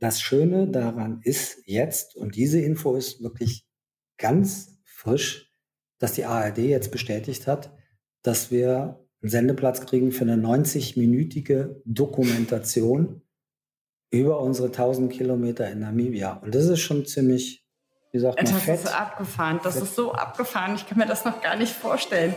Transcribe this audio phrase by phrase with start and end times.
[0.00, 3.66] das Schöne daran ist jetzt, und diese Info ist wirklich
[4.18, 5.52] ganz frisch,
[5.98, 7.72] dass die ARD jetzt bestätigt hat,
[8.22, 13.22] dass wir einen Sendeplatz kriegen für eine 90-minütige Dokumentation
[14.10, 16.32] über unsere 1000 Kilometer in Namibia.
[16.32, 17.66] Und das ist schon ziemlich,
[18.12, 18.80] wie sagt man, das fett.
[18.80, 19.60] ist abgefahren.
[19.62, 19.84] Das fett.
[19.84, 20.74] ist so abgefahren.
[20.74, 22.34] Ich kann mir das noch gar nicht vorstellen.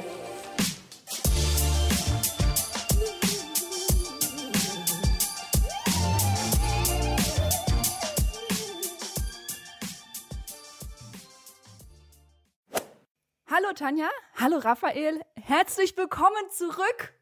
[13.73, 17.13] Hallo Tanja, hallo Raphael, herzlich willkommen zurück.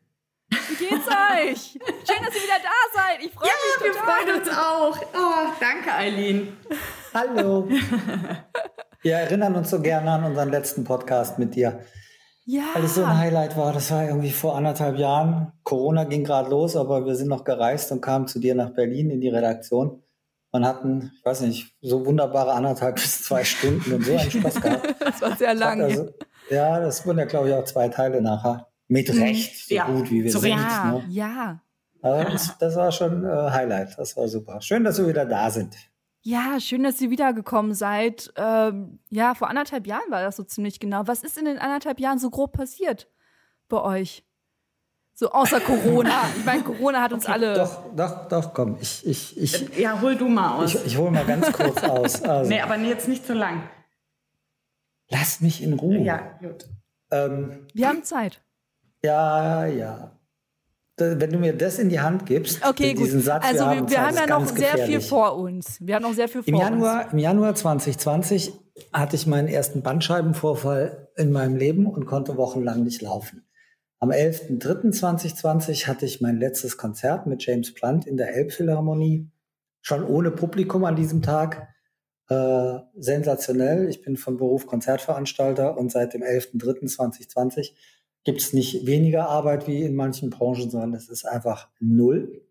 [0.50, 1.72] Wie geht's euch?
[1.80, 3.24] Schön, dass ihr wieder da seid.
[3.24, 4.18] Ich freue ja, mich total.
[4.18, 4.98] wir freuen uns auch.
[5.14, 6.58] Oh, danke, Eileen.
[7.14, 7.70] Hallo.
[9.02, 11.86] Wir erinnern uns so gerne an unseren letzten Podcast mit dir.
[12.46, 12.64] Ja.
[12.74, 13.72] Weil es so ein Highlight war.
[13.72, 15.54] Das war irgendwie vor anderthalb Jahren.
[15.64, 19.10] Corona ging gerade los, aber wir sind noch gereist und kamen zu dir nach Berlin
[19.10, 20.04] in die Redaktion
[20.52, 24.62] und hatten, ich weiß nicht, so wunderbare anderthalb bis zwei Stunden und so einen Spaß
[24.62, 24.96] gehabt.
[25.00, 25.82] Das war sehr lang.
[25.82, 26.10] Also,
[26.50, 28.68] ja, das wurden ja, glaube ich, auch zwei Teile nachher.
[28.88, 29.22] Mit mhm.
[29.22, 29.86] Recht, so ja.
[29.86, 30.52] gut wie wir so sind.
[30.52, 31.06] Ja, ne?
[31.10, 31.62] ja.
[32.02, 33.98] Aber das, das, war schon äh, Highlight.
[33.98, 34.60] Das war super.
[34.62, 35.76] Schön, dass wir wieder da sind.
[36.24, 38.32] Ja, schön, dass ihr wiedergekommen seid.
[38.36, 41.04] Ähm, ja, vor anderthalb Jahren war das so ziemlich genau.
[41.06, 43.08] Was ist in den anderthalb Jahren so grob passiert
[43.70, 44.24] bei euch?
[45.14, 46.24] So außer Corona.
[46.38, 47.54] Ich meine, Corona hat uns okay, alle.
[47.54, 48.78] Doch, doch, doch, komm.
[48.82, 50.76] Ich, ich, ich, ja, hol du mal aus.
[50.76, 52.22] Ich, ich hol mal ganz kurz aus.
[52.24, 53.64] Also, nee, aber jetzt nicht zu lang.
[55.12, 56.00] Lass mich in Ruhe.
[56.00, 56.66] Ja, gut.
[57.12, 58.42] Ähm, Wir haben Zeit.
[59.04, 60.18] Ja, ja.
[60.98, 63.26] Wenn du mir das in die Hand gibst, okay, diesen gut.
[63.26, 64.86] Satz, also wir haben, wir haben ja noch sehr gefährlich.
[64.86, 65.78] viel vor uns.
[65.82, 67.14] Wir haben noch sehr viel vor Im Januar, uns.
[67.14, 68.54] Im Januar 2020
[68.94, 73.48] hatte ich meinen ersten Bandscheibenvorfall in meinem Leben und konnte wochenlang nicht laufen.
[74.00, 79.30] Am 11.03.2020 hatte ich mein letztes Konzert mit James Plant in der Elbphilharmonie.
[79.82, 81.68] Schon ohne Publikum an diesem Tag.
[82.32, 83.90] Äh, sensationell.
[83.90, 87.74] Ich bin von Beruf Konzertveranstalter und seit dem 11.03.2020
[88.24, 92.48] gibt es nicht weniger Arbeit wie in manchen Branchen, sondern es ist einfach null.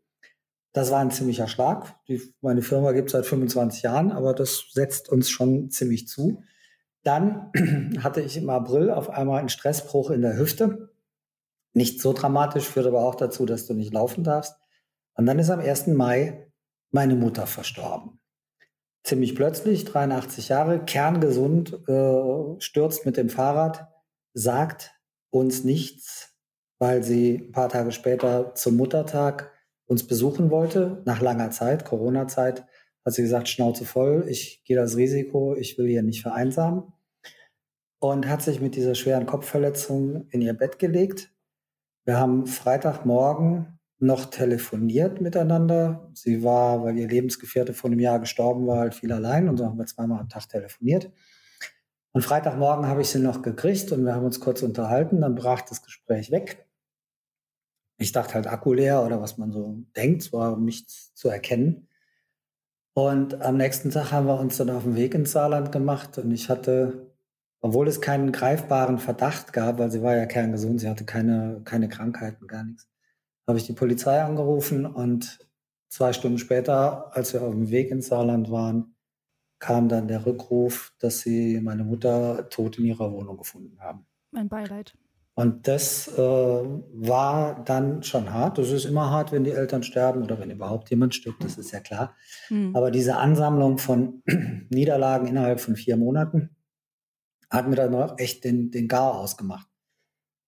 [0.74, 1.96] Das war ein ziemlicher Schlag.
[2.08, 6.42] Die, meine Firma gibt es seit 25 Jahren, aber das setzt uns schon ziemlich zu.
[7.02, 7.50] Dann
[8.02, 10.90] hatte ich im April auf einmal einen Stressbruch in der Hüfte
[11.72, 14.56] nicht so dramatisch, führt aber auch dazu, dass du nicht laufen darfst.
[15.14, 15.86] Und dann ist am 1.
[15.86, 16.52] Mai
[16.90, 18.19] meine Mutter verstorben.
[19.02, 23.88] Ziemlich plötzlich, 83 Jahre, kerngesund, äh, stürzt mit dem Fahrrad,
[24.34, 24.92] sagt
[25.30, 26.36] uns nichts,
[26.78, 29.52] weil sie ein paar Tage später zum Muttertag
[29.86, 32.66] uns besuchen wollte, nach langer Zeit, Corona-Zeit,
[33.04, 36.92] hat sie gesagt, Schnauze voll, ich gehe das Risiko, ich will hier nicht vereinsamen.
[37.98, 41.30] Und hat sich mit dieser schweren Kopfverletzung in ihr Bett gelegt
[42.10, 46.10] wir haben Freitagmorgen noch telefoniert miteinander.
[46.14, 49.66] Sie war, weil ihr Lebensgefährte vor einem Jahr gestorben war, halt viel allein und so
[49.66, 51.10] haben wir zweimal am Tag telefoniert.
[52.12, 55.62] Und Freitagmorgen habe ich sie noch gekriegt und wir haben uns kurz unterhalten, dann brach
[55.62, 56.66] das Gespräch weg.
[57.98, 61.88] Ich dachte halt Akku leer oder was man so denkt, es war nichts zu erkennen.
[62.94, 66.30] Und am nächsten Tag haben wir uns dann auf den Weg ins Saarland gemacht und
[66.32, 67.10] ich hatte
[67.60, 71.88] obwohl es keinen greifbaren Verdacht gab, weil sie war ja kerngesund, sie hatte keine, keine
[71.88, 72.88] Krankheiten, gar nichts,
[73.50, 75.38] habe ich die Polizei angerufen und
[75.88, 78.94] zwei Stunden später, als wir auf dem Weg ins Saarland waren,
[79.58, 84.06] kam dann der Rückruf, dass sie meine Mutter tot in ihrer Wohnung gefunden haben.
[84.30, 84.94] Mein Beileid.
[85.34, 88.58] Und das äh, war dann schon hart.
[88.58, 91.72] Das ist immer hart, wenn die Eltern sterben oder wenn überhaupt jemand stirbt, das ist
[91.72, 92.16] ja klar.
[92.48, 92.74] Mhm.
[92.74, 94.22] Aber diese Ansammlung von
[94.70, 96.56] Niederlagen innerhalb von vier Monaten,
[97.50, 99.69] hat mir dann auch echt den, den Gar ausgemacht.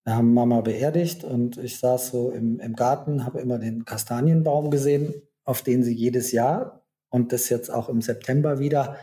[0.04, 4.70] Wir haben Mama beerdigt und ich saß so im, im Garten, habe immer den Kastanienbaum
[4.70, 5.14] gesehen,
[5.44, 8.98] auf den sie jedes Jahr und das jetzt auch im September wieder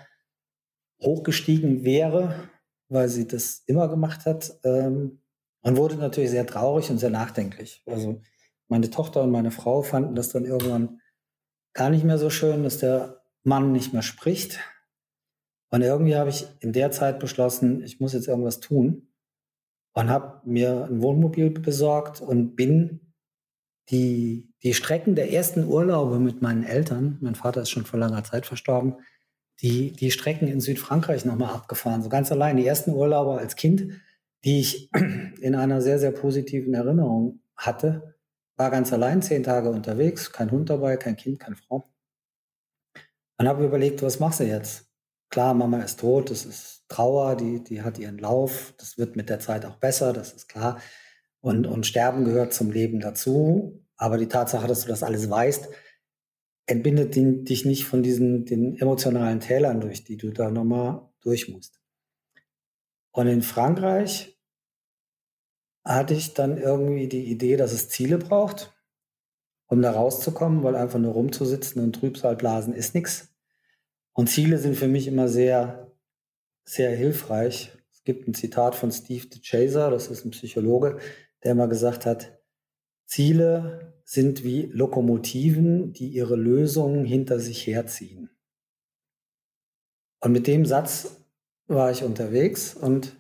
[1.01, 2.49] hochgestiegen wäre,
[2.89, 4.59] weil sie das immer gemacht hat.
[4.63, 5.21] Ähm,
[5.61, 7.83] und wurde natürlich sehr traurig und sehr nachdenklich.
[7.85, 8.21] Also
[8.69, 11.01] meine Tochter und meine Frau fanden das dann irgendwann
[11.73, 14.59] gar nicht mehr so schön, dass der Mann nicht mehr spricht.
[15.69, 19.08] Und irgendwie habe ich in der Zeit beschlossen, ich muss jetzt irgendwas tun
[19.93, 23.13] und habe mir ein Wohnmobil besorgt und bin
[23.89, 28.23] die, die Strecken der ersten Urlaube mit meinen Eltern, mein Vater ist schon vor langer
[28.23, 28.95] Zeit verstorben,
[29.61, 32.01] die, die Strecken in Südfrankreich nochmal abgefahren.
[32.01, 33.99] So ganz allein die ersten Urlaube als Kind,
[34.45, 34.89] die ich
[35.41, 38.15] in einer sehr, sehr positiven Erinnerung hatte,
[38.55, 41.89] war ganz allein zehn Tage unterwegs, kein Hund dabei, kein Kind, keine Frau.
[43.37, 44.88] Und habe überlegt, was machst du jetzt?
[45.29, 49.29] Klar, Mama ist tot, das ist Trauer, die, die hat ihren Lauf, das wird mit
[49.29, 50.81] der Zeit auch besser, das ist klar.
[51.39, 53.85] Und, und Sterben gehört zum Leben dazu.
[53.95, 55.69] Aber die Tatsache, dass du das alles weißt,
[56.65, 61.79] entbindet dich nicht von diesen den emotionalen Tälern durch, die du da nochmal durch musst.
[63.11, 64.39] Und in Frankreich
[65.83, 68.73] hatte ich dann irgendwie die Idee, dass es Ziele braucht,
[69.67, 73.28] um da rauszukommen, weil einfach nur rumzusitzen und Trübsalblasen ist nichts.
[74.13, 75.91] Und Ziele sind für mich immer sehr,
[76.65, 77.71] sehr hilfreich.
[77.91, 80.99] Es gibt ein Zitat von Steve DeChaser, das ist ein Psychologe,
[81.43, 82.39] der immer gesagt hat,
[83.05, 88.29] Ziele sind wie Lokomotiven, die ihre Lösungen hinter sich herziehen.
[90.21, 91.25] Und mit dem Satz
[91.67, 93.15] war ich unterwegs und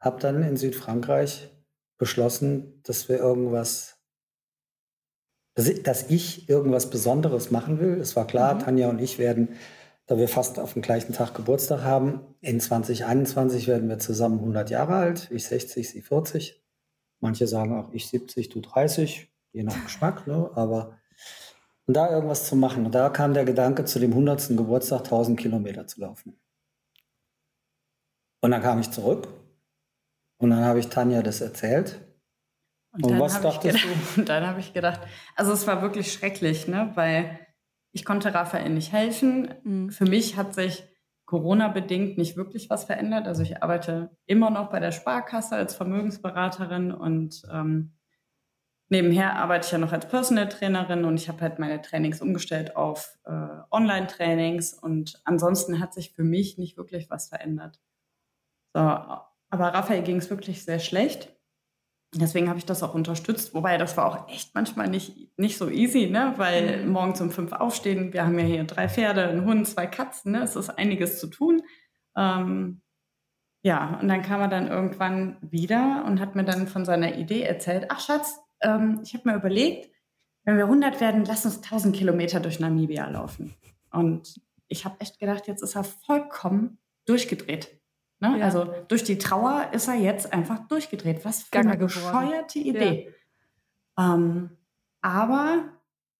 [0.00, 1.50] habe dann in Südfrankreich
[1.98, 4.00] beschlossen, dass wir irgendwas,
[5.54, 8.00] dass ich, dass ich, irgendwas Besonderes machen will.
[8.00, 8.58] Es war klar, mhm.
[8.60, 9.56] Tanja und ich werden,
[10.08, 14.70] da wir fast auf dem gleichen Tag Geburtstag haben, in 2021 werden wir zusammen 100
[14.70, 16.60] Jahre alt, ich 60, sie 40.
[17.20, 20.50] Manche sagen auch, ich 70, du 30 je nach Geschmack, ne?
[20.54, 20.98] aber
[21.86, 22.84] und da irgendwas zu machen.
[22.84, 24.48] Und da kam der Gedanke, zu dem 100.
[24.48, 26.38] Geburtstag 1000 Kilometer zu laufen.
[28.40, 29.28] Und dann kam ich zurück
[30.38, 32.00] und dann habe ich Tanja das erzählt.
[32.92, 33.84] Und, und was dachtest gedacht,
[34.14, 34.20] du?
[34.20, 35.00] Und dann habe ich gedacht,
[35.36, 36.92] also es war wirklich schrecklich, ne?
[36.94, 37.38] weil
[37.92, 39.54] ich konnte Raphael nicht helfen.
[39.64, 39.90] Mhm.
[39.90, 40.84] Für mich hat sich
[41.26, 43.26] Corona-bedingt nicht wirklich was verändert.
[43.26, 47.98] Also ich arbeite immer noch bei der Sparkasse als Vermögensberaterin und ähm,
[48.90, 52.74] Nebenher arbeite ich ja noch als Personal Trainerin und ich habe halt meine Trainings umgestellt
[52.74, 57.80] auf äh, Online-Trainings und ansonsten hat sich für mich nicht wirklich was verändert.
[58.72, 59.28] So, aber
[59.74, 61.37] Raphael ging es wirklich sehr schlecht.
[62.14, 65.68] Deswegen habe ich das auch unterstützt, wobei das war auch echt manchmal nicht, nicht so
[65.68, 66.32] easy, ne?
[66.36, 66.92] Weil mhm.
[66.92, 70.42] morgens um fünf aufstehen, wir haben ja hier drei Pferde, einen Hund, zwei Katzen, ne?
[70.42, 71.62] Es ist einiges zu tun.
[72.16, 72.80] Ähm,
[73.62, 77.42] ja, und dann kam er dann irgendwann wieder und hat mir dann von seiner Idee
[77.42, 79.90] erzählt, ach Schatz, ähm, ich habe mir überlegt,
[80.44, 83.54] wenn wir 100 werden, lass uns 1000 Kilometer durch Namibia laufen.
[83.90, 87.77] Und ich habe echt gedacht, jetzt ist er vollkommen durchgedreht.
[88.20, 88.38] Ne?
[88.38, 88.44] Ja.
[88.44, 91.24] Also durch die Trauer ist er jetzt einfach durchgedreht.
[91.24, 93.14] Was für Gaga eine bescheuerte Idee.
[93.96, 94.14] Ja.
[94.14, 94.50] Ähm,
[95.00, 95.64] aber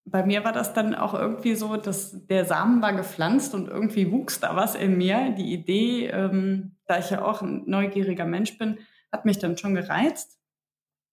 [0.05, 4.11] bei mir war das dann auch irgendwie so, dass der Samen war gepflanzt und irgendwie
[4.11, 5.31] wuchs da was in mir.
[5.31, 8.79] Die Idee, ähm, da ich ja auch ein neugieriger Mensch bin,
[9.13, 10.39] hat mich dann schon gereizt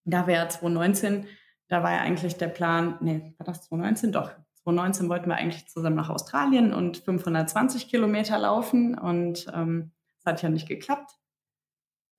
[0.06, 1.28] da ja 2019,
[1.68, 4.12] da war ja eigentlich der Plan, nee, war das 2019?
[4.12, 4.32] Doch,
[4.64, 9.92] 2019 wollten wir eigentlich zusammen nach Australien und 520 Kilometer laufen und ähm,
[10.26, 11.12] hat ja nicht geklappt.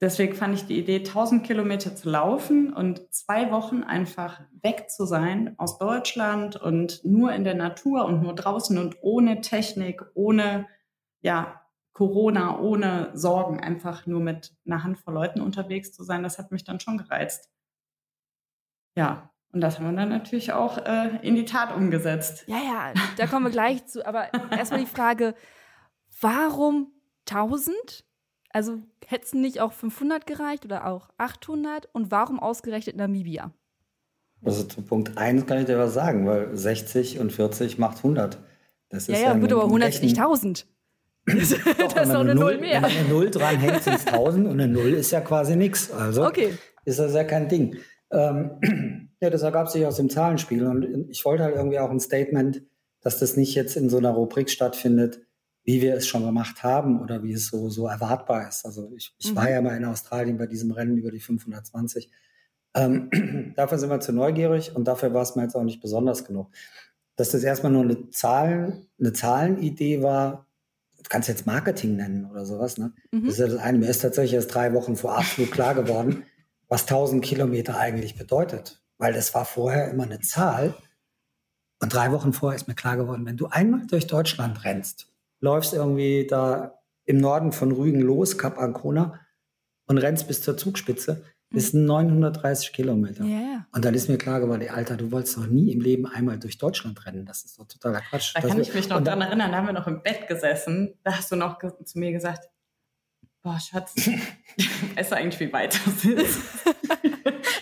[0.00, 5.06] Deswegen fand ich die Idee, 1000 Kilometer zu laufen und zwei Wochen einfach weg zu
[5.06, 10.66] sein aus Deutschland und nur in der Natur und nur draußen und ohne Technik, ohne
[11.22, 11.62] ja,
[11.94, 16.62] Corona, ohne Sorgen, einfach nur mit einer Handvoll Leuten unterwegs zu sein, das hat mich
[16.62, 17.50] dann schon gereizt.
[18.96, 22.44] Ja, und das haben wir dann natürlich auch äh, in die Tat umgesetzt.
[22.48, 24.06] Ja, ja, da kommen wir gleich zu.
[24.06, 25.34] Aber erstmal die Frage,
[26.20, 26.92] warum
[27.28, 28.04] 1000?
[28.50, 31.88] Also hätten es nicht auch 500 gereicht oder auch 800?
[31.92, 33.52] Und warum ausgerechnet Namibia?
[34.44, 38.38] Also zu Punkt 1 kann ich dir was sagen, weil 60 und 40 macht 100.
[38.88, 40.66] Das ist ja, ja, ja gut, aber 100 ist nicht 1000.
[41.26, 42.82] Das, ist doch eine Null, Null mehr.
[42.82, 45.90] Wenn eine Null dran hängt, sind es 1000 und eine Null ist ja quasi nichts.
[45.90, 46.56] Also okay.
[46.84, 47.78] ist das ja kein Ding.
[48.12, 51.98] Ähm, ja, das ergab sich aus dem Zahlenspiel und ich wollte halt irgendwie auch ein
[51.98, 52.62] Statement,
[53.00, 55.25] dass das nicht jetzt in so einer Rubrik stattfindet,
[55.66, 58.64] wie wir es schon gemacht haben oder wie es so, so erwartbar ist.
[58.64, 59.36] Also ich, ich mhm.
[59.36, 62.08] war ja mal in Australien bei diesem Rennen über die 520.
[62.74, 66.24] Ähm, dafür sind wir zu neugierig und dafür war es mir jetzt auch nicht besonders
[66.24, 66.52] genug.
[67.16, 70.46] Dass das erstmal nur eine Zahlen, eine Zahlenidee war,
[70.98, 72.92] du kannst jetzt Marketing nennen oder sowas, ne?
[73.10, 73.24] Mhm.
[73.24, 73.78] Das ist ja das eine.
[73.78, 76.22] Mir ist tatsächlich erst drei Wochen vor Abflug klar geworden,
[76.68, 78.84] was 1000 Kilometer eigentlich bedeutet.
[78.98, 80.74] Weil das war vorher immer eine Zahl.
[81.82, 85.08] Und drei Wochen vorher ist mir klar geworden, wenn du einmal durch Deutschland rennst,
[85.40, 89.20] läufst irgendwie da im Norden von Rügen los, Kap Ancona,
[89.86, 93.24] und rennst bis zur Zugspitze, das sind 930 Kilometer.
[93.24, 93.66] Yeah.
[93.72, 96.58] Und dann ist mir klar geworden, Alter, du wolltest doch nie im Leben einmal durch
[96.58, 97.24] Deutschland rennen.
[97.24, 98.32] Das ist doch totaler Quatsch.
[98.34, 100.98] Da kann ich mich noch daran erinnern, da haben wir noch im Bett gesessen.
[101.04, 102.50] Da hast du noch zu mir gesagt,
[103.42, 103.94] boah, Schatz,
[104.96, 106.40] weißt du eigentlich, wie weit das ist?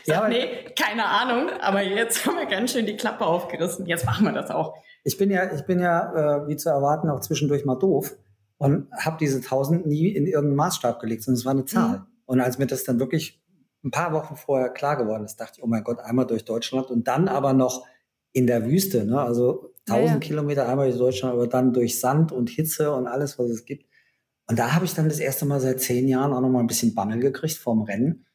[0.06, 0.46] Ja, nee,
[0.78, 3.86] keine Ahnung, aber jetzt haben wir ganz schön die Klappe aufgerissen.
[3.86, 4.74] Jetzt machen wir das auch.
[5.02, 8.16] Ich bin ja, ich bin ja, äh, wie zu erwarten, auch zwischendurch mal doof
[8.58, 11.98] und habe diese 1000 nie in irgendeinen Maßstab gelegt, sondern es war eine Zahl.
[11.98, 12.06] Mhm.
[12.26, 13.42] Und als mir das dann wirklich
[13.84, 16.90] ein paar Wochen vorher klar geworden ist, dachte ich, oh mein Gott, einmal durch Deutschland
[16.90, 17.86] und dann aber noch
[18.32, 19.20] in der Wüste, ne?
[19.20, 20.18] also 1000 ja, ja.
[20.18, 23.86] Kilometer einmal durch Deutschland, aber dann durch Sand und Hitze und alles, was es gibt.
[24.48, 26.66] Und da habe ich dann das erste Mal seit zehn Jahren auch noch mal ein
[26.66, 28.26] bisschen Bammel gekriegt vorm Rennen,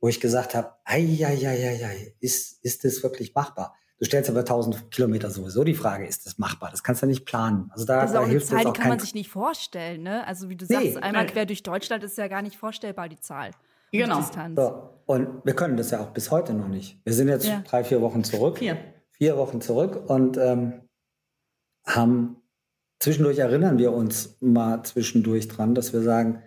[0.00, 3.74] wo ich gesagt habe, ei, ei, ei, ei, ei, ist, ist das wirklich machbar?
[3.98, 6.70] Du stellst aber 1000 Kilometer sowieso die Frage, ist das machbar?
[6.70, 7.70] Das kannst du nicht planen.
[7.70, 10.02] Also da, das ist da auch hilft eine Zahl, die kann man sich nicht vorstellen.
[10.02, 10.26] Ne?
[10.26, 13.20] Also wie du nee, sagst, einmal quer durch Deutschland ist ja gar nicht vorstellbar, die
[13.20, 13.50] Zahl.
[13.92, 14.16] Genau.
[14.16, 14.58] Die Distanz.
[14.58, 14.90] So.
[15.04, 16.98] Und wir können das ja auch bis heute noch nicht.
[17.04, 17.62] Wir sind jetzt ja.
[17.68, 18.58] drei, vier Wochen zurück.
[18.58, 18.78] Vier.
[19.10, 20.80] Vier Wochen zurück und ähm,
[21.84, 22.36] haben
[23.00, 26.42] zwischendurch erinnern wir uns mal zwischendurch dran, dass wir sagen,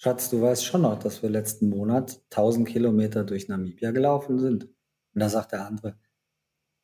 [0.00, 4.64] Schatz, du weißt schon noch, dass wir letzten Monat 1000 Kilometer durch Namibia gelaufen sind.
[4.64, 5.98] Und da sagt der andere,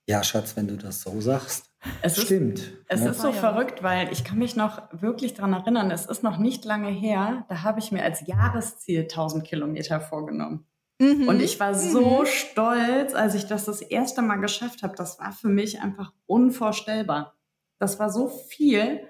[0.07, 1.71] ja, Schatz, wenn du das so sagst,
[2.03, 2.59] es stimmt.
[2.59, 3.11] Ist, es ne?
[3.11, 6.65] ist so verrückt, weil ich kann mich noch wirklich daran erinnern, es ist noch nicht
[6.65, 10.67] lange her, da habe ich mir als Jahresziel 1000 Kilometer vorgenommen.
[11.01, 11.29] Mhm.
[11.29, 11.93] Und ich war mhm.
[11.93, 14.97] so stolz, als ich das das erste Mal geschafft habe.
[14.97, 17.37] Das war für mich einfach unvorstellbar.
[17.79, 19.07] Das war so viel.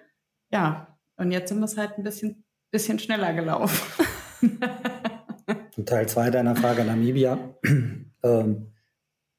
[0.51, 2.44] Ja, und jetzt sind wir es halt ein bisschen,
[2.75, 3.87] bisschen schneller gelaufen.
[5.87, 7.57] Teil 2 deiner Frage Namibia.
[8.25, 8.73] ähm,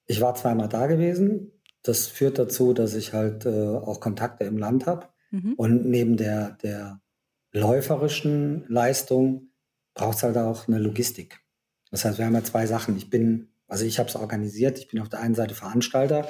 [0.06, 1.52] ich war zweimal da gewesen.
[1.84, 5.10] Das führt dazu, dass ich halt äh, auch Kontakte im Land habe.
[5.32, 5.54] Mhm.
[5.56, 7.02] Und neben der, der
[7.52, 9.50] läuferischen Leistung
[9.96, 11.42] braucht es halt auch eine Logistik.
[11.92, 12.96] Das heißt, wir haben ja zwei Sachen.
[12.96, 14.80] Ich bin, also ich habe es organisiert.
[14.80, 16.26] Ich bin auf der einen Seite Veranstalter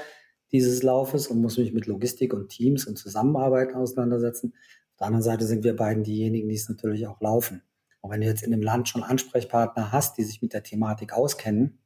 [0.52, 4.56] dieses Laufes und muss mich mit Logistik und Teams und Zusammenarbeiten auseinandersetzen.
[4.96, 7.62] Auf der anderen Seite sind wir beiden diejenigen, die es natürlich auch laufen.
[8.00, 11.12] Und wenn du jetzt in dem Land schon Ansprechpartner hast, die sich mit der Thematik
[11.12, 11.80] auskennen,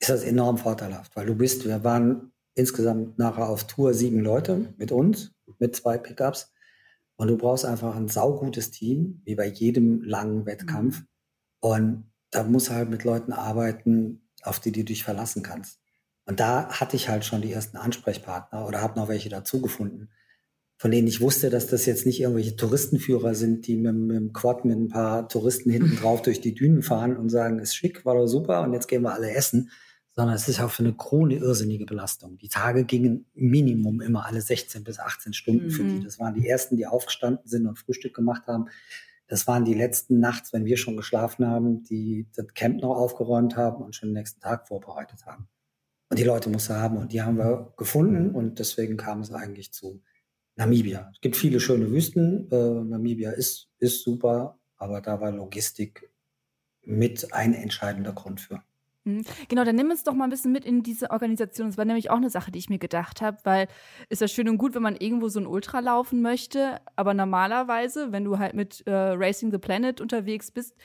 [0.00, 4.74] ist das enorm vorteilhaft, weil du bist, wir waren insgesamt nachher auf Tour sieben Leute
[4.78, 6.52] mit uns, mit zwei Pickups.
[7.14, 11.00] Und du brauchst einfach ein saugutes Team, wie bei jedem langen Wettkampf.
[11.00, 11.06] Mhm.
[11.60, 15.78] Und da musst du halt mit Leuten arbeiten, auf die du dich verlassen kannst.
[16.24, 20.08] Und da hatte ich halt schon die ersten Ansprechpartner oder habe noch welche dazu gefunden,
[20.80, 24.32] von denen ich wusste, dass das jetzt nicht irgendwelche Touristenführer sind, die mit, mit dem
[24.32, 28.06] Quad mit ein paar Touristen hinten drauf durch die Dünen fahren und sagen, ist schick,
[28.06, 29.70] war doch super und jetzt gehen wir alle essen,
[30.16, 32.38] sondern es ist auch für eine Krone irrsinnige Belastung.
[32.38, 35.70] Die Tage gingen Minimum immer alle 16 bis 18 Stunden mhm.
[35.70, 35.98] für die.
[35.98, 36.04] Mhm.
[36.04, 38.70] Das waren die ersten, die aufgestanden sind und Frühstück gemacht haben.
[39.26, 43.54] Das waren die letzten nachts, wenn wir schon geschlafen haben, die das Camp noch aufgeräumt
[43.54, 45.46] haben und schon den nächsten Tag vorbereitet haben.
[46.08, 49.74] Und die Leute musste haben und die haben wir gefunden und deswegen kam es eigentlich
[49.74, 50.00] zu
[50.56, 51.10] Namibia.
[51.12, 52.50] Es gibt viele schöne Wüsten.
[52.50, 56.10] Äh, Namibia ist, ist super, aber da war Logistik
[56.82, 58.62] mit ein entscheidender Grund für.
[59.04, 59.24] Mhm.
[59.48, 61.68] Genau, dann nimm uns doch mal ein bisschen mit in diese Organisation.
[61.68, 63.68] Das war nämlich auch eine Sache, die ich mir gedacht habe, weil
[64.08, 68.12] ist ja schön und gut, wenn man irgendwo so ein Ultra laufen möchte, aber normalerweise,
[68.12, 70.76] wenn du halt mit äh, Racing the Planet unterwegs bist,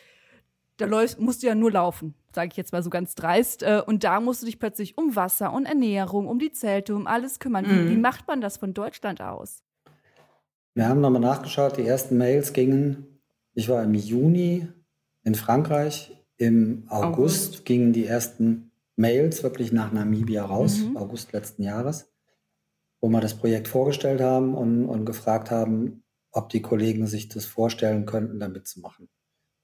[0.77, 3.63] da läufst, musst du ja nur laufen, sage ich jetzt mal so ganz dreist.
[3.63, 7.07] Äh, und da musst du dich plötzlich um Wasser und Ernährung, um die Zelte, um
[7.07, 7.65] alles kümmern.
[7.65, 7.69] Mhm.
[7.69, 9.63] Wie, wie macht man das von Deutschland aus?
[10.73, 13.15] Wir haben nochmal nachgeschaut, die ersten Mails gingen,
[13.53, 14.67] ich war im Juni
[15.23, 20.97] in Frankreich, im August, August, gingen die ersten Mails wirklich nach Namibia raus, mhm.
[20.97, 22.11] August letzten Jahres,
[22.99, 27.45] wo wir das Projekt vorgestellt haben und, und gefragt haben, ob die Kollegen sich das
[27.45, 29.07] vorstellen könnten, da mitzumachen.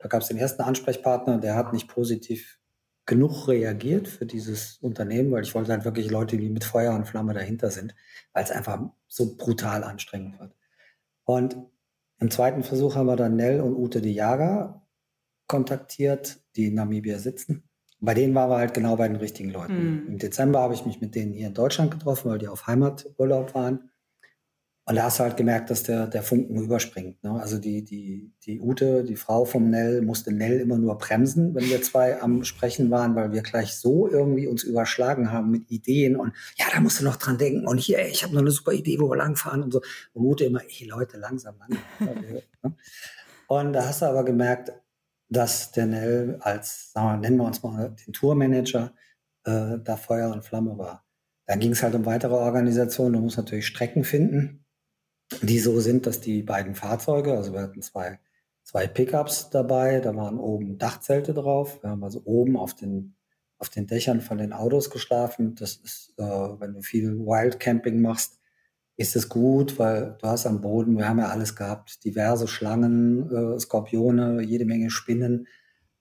[0.01, 2.59] Da gab es den ersten Ansprechpartner, der hat nicht positiv
[3.05, 7.07] genug reagiert für dieses Unternehmen, weil ich wollte halt wirklich Leute, die mit Feuer und
[7.07, 7.95] Flamme dahinter sind,
[8.33, 10.55] weil es einfach so brutal anstrengend wird.
[11.25, 11.57] Und
[12.19, 14.85] im zweiten Versuch haben wir dann Nell und Ute de Jager
[15.47, 17.63] kontaktiert, die in Namibia sitzen.
[17.99, 20.03] Bei denen waren wir halt genau bei den richtigen Leuten.
[20.03, 20.07] Mhm.
[20.07, 23.53] Im Dezember habe ich mich mit denen hier in Deutschland getroffen, weil die auf Heimaturlaub
[23.53, 23.90] waren.
[24.91, 27.23] Und da hast du halt gemerkt, dass der, der Funken überspringt.
[27.23, 27.39] Ne?
[27.39, 31.69] Also die, die, die Ute, die Frau vom Nell, musste Nell immer nur bremsen, wenn
[31.69, 36.17] wir zwei am Sprechen waren, weil wir gleich so irgendwie uns überschlagen haben mit Ideen
[36.17, 38.51] und ja, da musst du noch dran denken und hier, ey, ich habe noch eine
[38.51, 39.81] super Idee, wo wir langfahren und so.
[40.11, 41.81] Und Ute immer, ey Leute, langsam, langsam.
[42.61, 42.75] Ne?
[43.47, 44.73] und da hast du aber gemerkt,
[45.29, 48.91] dass der Nell als, sagen wir, nennen wir uns mal den Tourmanager,
[49.45, 51.05] äh, da Feuer und Flamme war.
[51.45, 53.13] Dann ging es halt um weitere Organisationen.
[53.13, 54.65] Du musst natürlich Strecken finden,
[55.41, 58.19] die so sind, dass die beiden Fahrzeuge, also wir hatten zwei,
[58.63, 61.81] zwei Pickups dabei, da waren oben Dachzelte drauf.
[61.81, 63.15] Wir haben also oben auf den,
[63.57, 65.55] auf den Dächern von den Autos geschlafen.
[65.55, 68.39] Das ist, äh, wenn du viel Wildcamping machst,
[68.97, 73.31] ist es gut, weil du hast am Boden, wir haben ja alles gehabt, diverse Schlangen,
[73.31, 75.47] äh, Skorpione, jede Menge Spinnen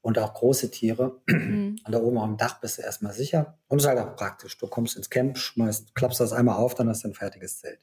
[0.02, 1.20] und auch große Tiere.
[1.26, 1.76] Mhm.
[1.84, 3.58] Und da oben am Dach bist du erstmal sicher.
[3.68, 4.58] Und es ist halt auch praktisch.
[4.58, 7.80] Du kommst ins Camp, schmeißt, klappst das einmal auf, dann hast du ein fertiges Zelt.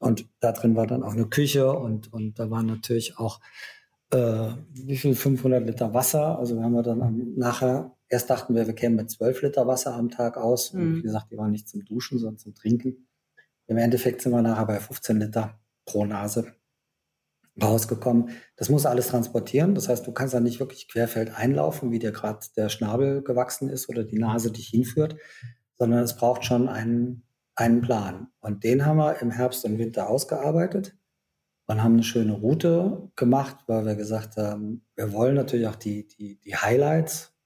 [0.00, 3.40] Und da drin war dann auch eine Küche und, und da waren natürlich auch,
[4.10, 6.38] äh, wie viel, 500 Liter Wasser.
[6.38, 9.94] Also wir haben dann am, nachher, erst dachten wir, wir kämen mit 12 Liter Wasser
[9.94, 10.72] am Tag aus.
[10.72, 10.80] Mhm.
[10.80, 13.06] Und wie gesagt, die waren nicht zum Duschen, sondern zum Trinken.
[13.66, 16.46] Im Endeffekt sind wir nachher bei 15 Liter pro Nase
[17.62, 18.30] rausgekommen.
[18.56, 19.74] Das muss alles transportieren.
[19.74, 23.68] Das heißt, du kannst da nicht wirklich querfeld einlaufen, wie dir gerade der Schnabel gewachsen
[23.68, 25.16] ist oder die Nase dich hinführt,
[25.78, 27.22] sondern es braucht schon einen,
[27.60, 28.28] einen Plan.
[28.40, 30.96] Und den haben wir im Herbst und Winter ausgearbeitet
[31.66, 36.08] und haben eine schöne Route gemacht, weil wir gesagt haben, wir wollen natürlich auch die,
[36.08, 37.36] die, die Highlights,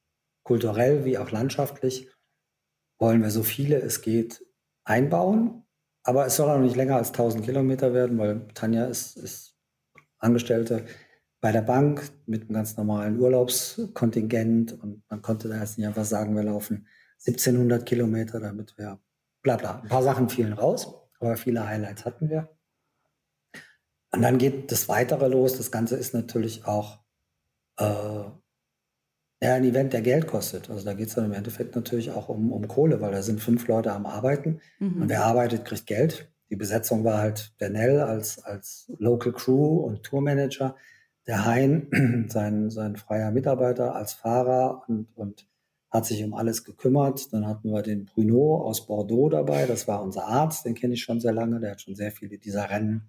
[0.44, 2.08] kulturell wie auch landschaftlich,
[3.00, 4.46] wollen wir so viele es geht
[4.84, 5.64] einbauen.
[6.04, 9.56] Aber es soll auch nicht länger als 1000 Kilometer werden, weil Tanja ist, ist
[10.18, 10.84] Angestellte
[11.40, 16.04] bei der Bank mit einem ganz normalen Urlaubskontingent und man konnte da jetzt nicht einfach
[16.04, 16.86] sagen, wir laufen
[17.26, 19.00] 1700 Kilometer, damit wir
[19.44, 19.80] bla bla.
[19.80, 22.48] Ein paar Sachen fielen raus, aber viele Highlights hatten wir.
[24.10, 25.56] Und dann geht das Weitere los.
[25.56, 26.98] Das Ganze ist natürlich auch
[27.78, 27.84] äh,
[29.44, 30.70] ja, ein Event, der Geld kostet.
[30.70, 33.40] Also da geht es dann im Endeffekt natürlich auch um, um Kohle, weil da sind
[33.40, 35.02] fünf Leute am Arbeiten mhm.
[35.02, 36.32] und wer arbeitet, kriegt Geld.
[36.50, 40.76] Die Besetzung war halt der Nell als, als Local Crew und Tourmanager,
[41.26, 45.46] der Hein, sein, sein freier Mitarbeiter als Fahrer und, und
[45.94, 47.32] hat sich um alles gekümmert.
[47.32, 51.02] Dann hatten wir den Bruno aus Bordeaux dabei, das war unser Arzt, den kenne ich
[51.02, 53.08] schon sehr lange, der hat schon sehr viele dieser Rennen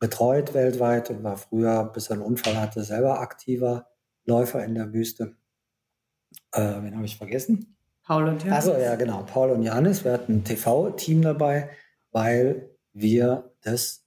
[0.00, 3.86] betreut weltweit und war früher, bis er einen Unfall hatte, selber aktiver
[4.24, 5.36] Läufer in der Wüste.
[6.50, 7.76] Äh, wen habe ich vergessen?
[8.02, 8.66] Paul und Janis.
[8.66, 10.04] Also ja, genau, Paul und Janis.
[10.04, 11.70] Wir hatten ein TV-Team dabei,
[12.10, 14.04] weil wir das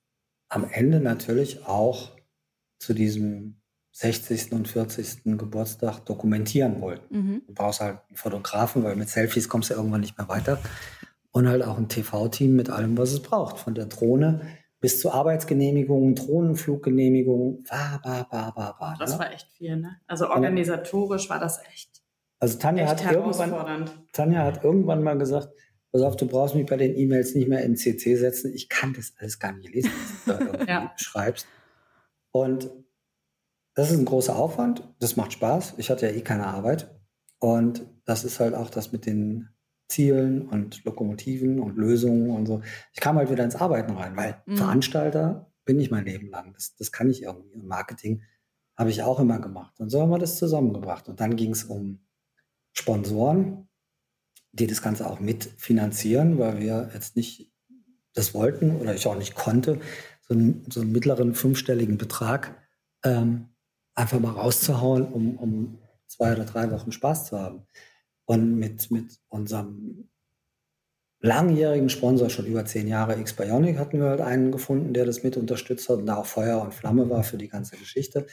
[0.50, 2.12] am Ende natürlich auch
[2.78, 3.62] zu diesem
[3.98, 4.52] 60.
[4.52, 5.24] und 40.
[5.38, 7.16] Geburtstag dokumentieren wollten.
[7.18, 7.42] Mhm.
[7.48, 10.60] Du brauchst halt einen Fotografen, weil mit Selfies kommst du irgendwann nicht mehr weiter.
[11.32, 13.58] Und halt auch ein TV-Team mit allem, was es braucht.
[13.58, 14.42] Von der Drohne
[14.82, 18.96] bis zu Arbeitsgenehmigungen, Drohnenfluggenehmigungen, war, war, war, war, war.
[19.00, 19.20] Das ne?
[19.20, 19.96] war echt viel, ne?
[20.08, 22.04] Also organisatorisch war das echt.
[22.40, 25.48] Also Tanja echt hat irgendwann, Tanja hat irgendwann mal gesagt,
[25.94, 28.54] pass auf, du brauchst mich bei den E-Mails nicht mehr in CC setzen.
[28.54, 29.92] Ich kann das alles gar nicht lesen,
[30.25, 30.94] was du da ja.
[30.98, 31.48] schreibst.
[32.32, 32.70] Und
[33.75, 34.84] das ist ein großer Aufwand.
[35.00, 35.75] Das macht Spaß.
[35.77, 36.89] Ich hatte ja eh keine Arbeit.
[37.39, 39.50] Und das ist halt auch das mit den
[39.88, 42.62] Zielen und Lokomotiven und Lösungen und so.
[42.94, 44.58] Ich kam halt wieder ins Arbeiten rein, weil mhm.
[44.58, 46.53] Veranstalter bin ich mein Leben lang.
[46.53, 47.53] Das, das kann ich irgendwie.
[47.53, 48.24] Und Marketing
[48.77, 49.79] habe ich auch immer gemacht.
[49.79, 51.08] Und so haben wir das zusammengebracht.
[51.10, 52.00] Und dann ging es um
[52.71, 53.67] Sponsoren,
[54.54, 57.52] die das Ganze auch mitfinanzieren, weil wir jetzt nicht
[58.13, 59.80] das wollten oder ich auch nicht konnte,
[60.21, 62.56] so einen, so einen mittleren fünfstelligen Betrag
[63.04, 63.50] ähm,
[63.95, 67.65] einfach mal rauszuhauen, um, um zwei oder drei Wochen Spaß zu haben.
[68.25, 70.10] Und mit, mit unserem
[71.19, 75.38] langjährigen Sponsor, schon über zehn Jahre, X-Bionic, hatten wir halt einen gefunden, der das mit
[75.38, 78.27] unterstützt hat und da auch Feuer und Flamme war für die ganze Geschichte.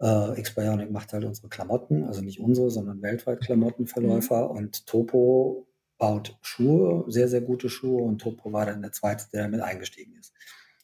[0.00, 4.50] Äh, X-Bionic macht halt unsere Klamotten, also nicht unsere, sondern weltweit Klamottenverläufer.
[4.50, 4.56] Mhm.
[4.56, 8.02] Und Topo baut Schuhe, sehr, sehr gute Schuhe.
[8.02, 10.32] Und Topo war dann der zweite, der damit eingestiegen ist.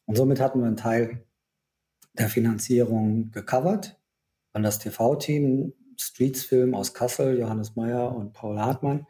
[0.07, 1.25] Und somit hatten wir einen Teil
[2.15, 4.01] der Finanzierung gecovert.
[4.55, 9.07] Und das TV-Team Streets-Film aus Kassel, Johannes Meyer und Paul Hartmann,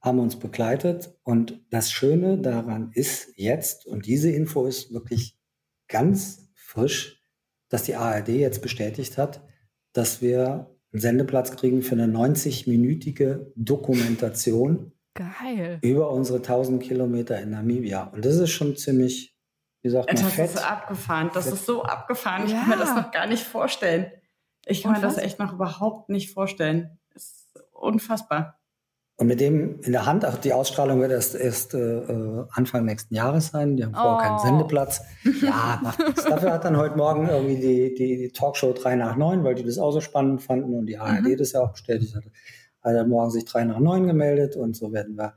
[0.00, 1.14] haben uns begleitet.
[1.24, 5.38] Und das Schöne daran ist jetzt, und diese Info ist wirklich
[5.88, 7.22] ganz frisch,
[7.68, 9.42] dass die ARD jetzt bestätigt hat,
[9.92, 15.78] dass wir einen Sendeplatz kriegen für eine 90-minütige Dokumentation Geil.
[15.82, 18.04] über unsere 1000 Kilometer in Namibia.
[18.04, 19.36] Und das ist schon ziemlich,
[19.82, 20.46] wie sagt man, das fett.
[20.46, 21.30] ist so abgefahren.
[21.34, 21.54] Das fett.
[21.54, 22.46] ist so abgefahren.
[22.46, 22.60] Ich ja.
[22.60, 24.12] kann mir das noch gar nicht vorstellen.
[24.66, 25.10] Ich kann Unfassbar.
[25.10, 26.98] mir das echt noch überhaupt nicht vorstellen.
[27.14, 28.58] Das ist unfassbar.
[29.18, 33.14] Und mit dem in der Hand, auch die Ausstrahlung wird erst, erst äh, Anfang nächsten
[33.14, 33.76] Jahres sein.
[33.76, 34.20] Die haben vorher oh.
[34.20, 35.02] keinen Sendeplatz.
[35.40, 36.24] Ja, macht nichts.
[36.28, 39.64] Dafür hat dann heute Morgen irgendwie die, die, die, Talkshow 3 nach 9, weil die
[39.64, 41.36] das auch so spannend fanden und die ARD mhm.
[41.38, 42.30] das ja auch bestätigt hatte,
[42.82, 45.34] hat dann morgen sich 3 nach 9 gemeldet und so werden wir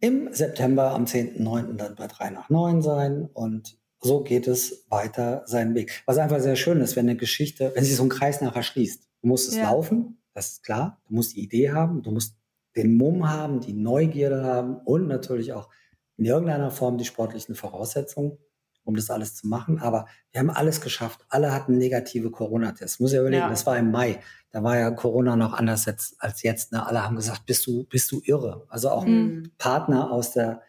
[0.00, 1.76] im September am 10.9.
[1.76, 6.02] dann bei 3 nach 9 sein und so geht es weiter seinen Weg.
[6.06, 9.06] Was einfach sehr schön ist, wenn eine Geschichte, wenn sich so ein Kreis nachher schließt.
[9.22, 9.64] Du musst es ja.
[9.64, 11.00] laufen, das ist klar.
[11.06, 12.36] Du musst die Idee haben, du musst
[12.76, 15.68] den Mumm haben, die Neugierde haben und natürlich auch
[16.16, 18.38] in irgendeiner Form die sportlichen Voraussetzungen,
[18.84, 19.78] um das alles zu machen.
[19.80, 21.24] Aber wir haben alles geschafft.
[21.28, 23.00] Alle hatten negative Corona-Tests.
[23.00, 23.48] Muss ich überlegen, ja.
[23.50, 24.20] das war im Mai.
[24.50, 25.86] Da war ja Corona noch anders
[26.18, 26.72] als jetzt.
[26.72, 26.86] Ne?
[26.86, 28.66] Alle haben gesagt, bist du, bist du irre?
[28.68, 29.52] Also auch mhm.
[29.58, 30.62] Partner aus der,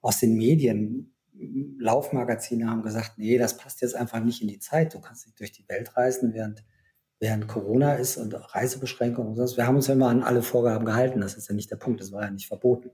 [0.00, 1.13] aus den Medien,
[1.78, 4.94] Laufmagazine haben gesagt, nee, das passt jetzt einfach nicht in die Zeit.
[4.94, 6.64] Du kannst nicht durch die Welt reisen, während,
[7.18, 9.56] während Corona ist und Reisebeschränkungen und sonst.
[9.56, 11.20] Wir haben uns ja immer an alle Vorgaben gehalten.
[11.20, 12.00] Das ist ja nicht der Punkt.
[12.00, 12.90] Das war ja nicht verboten.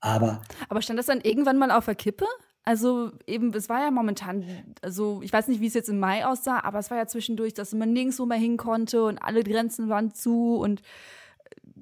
[0.00, 0.42] Aber.
[0.68, 2.26] Aber stand das dann irgendwann mal auf der Kippe?
[2.64, 4.44] Also eben, es war ja momentan,
[4.82, 7.54] also ich weiß nicht, wie es jetzt im Mai aussah, aber es war ja zwischendurch,
[7.54, 10.82] dass man nirgendwo mehr hin konnte und alle Grenzen waren zu und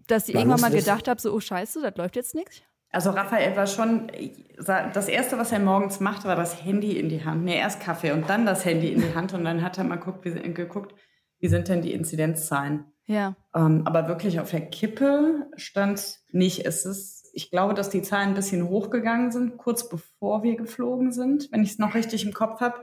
[0.07, 2.61] dass ich irgendwann mal gedacht habe, so, oh scheiße, das läuft jetzt nichts.
[2.95, 4.11] Also Raphael war schon,
[4.57, 7.45] das Erste, was er morgens machte, war das Handy in die Hand.
[7.45, 9.97] Nee, erst Kaffee und dann das Handy in die Hand und dann hat er mal
[9.97, 10.95] geguckt, wie, geguckt,
[11.41, 12.85] wie sind denn die Inzidenzzahlen.
[13.07, 13.37] Ja.
[13.55, 16.65] Ähm, aber wirklich auf der Kippe stand nicht.
[16.65, 21.13] Es ist ich glaube, dass die Zahlen ein bisschen hochgegangen sind, kurz bevor wir geflogen
[21.13, 22.81] sind, wenn ich es noch richtig im Kopf habe.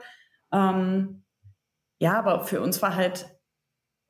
[0.51, 1.23] Ähm,
[1.99, 3.27] ja, aber für uns war halt,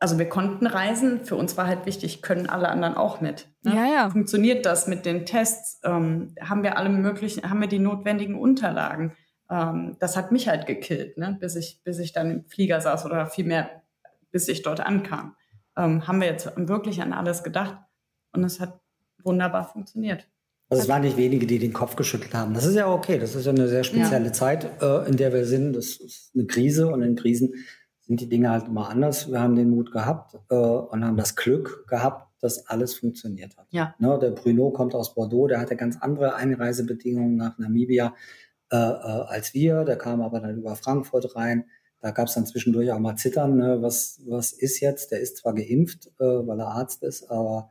[0.02, 3.48] also wir konnten reisen, für uns war halt wichtig, können alle anderen auch mit.
[3.62, 3.76] Ne?
[3.76, 4.10] Ja, ja.
[4.10, 5.80] Funktioniert das mit den Tests?
[5.84, 9.16] Ähm, haben wir alle möglichen, haben wir die notwendigen Unterlagen?
[9.48, 11.38] Ähm, das hat mich halt gekillt, ne?
[11.40, 13.84] bis, ich, bis ich dann im Flieger saß oder vielmehr,
[14.32, 15.36] bis ich dort ankam.
[15.78, 17.78] Ähm, haben wir jetzt wirklich an alles gedacht
[18.34, 18.80] und es hat
[19.24, 20.28] wunderbar funktioniert.
[20.70, 22.56] Also es waren nicht wenige, die den Kopf geschüttelt haben.
[22.56, 23.20] Das ist ja okay.
[23.20, 24.34] Das ist ja eine sehr spezielle ja.
[24.34, 25.76] Zeit, äh, in der wir sind.
[25.76, 27.54] Das ist eine Krise und in Krisen
[28.12, 29.32] sind die Dinge halt immer anders.
[29.32, 33.67] Wir haben den Mut gehabt äh, und haben das Glück gehabt, dass alles funktioniert hat.
[33.69, 33.95] Ja.
[34.00, 38.13] Ne, der Bruno kommt aus Bordeaux, der hatte ganz andere Einreisebedingungen nach Namibia
[38.69, 39.86] äh, äh, als wir.
[39.86, 41.69] Der kam aber dann über Frankfurt rein.
[42.02, 43.56] Da gab es dann zwischendurch auch mal Zittern.
[43.56, 43.82] Ne?
[43.82, 45.12] Was, was ist jetzt?
[45.12, 47.69] Der ist zwar geimpft, äh, weil er Arzt ist, aber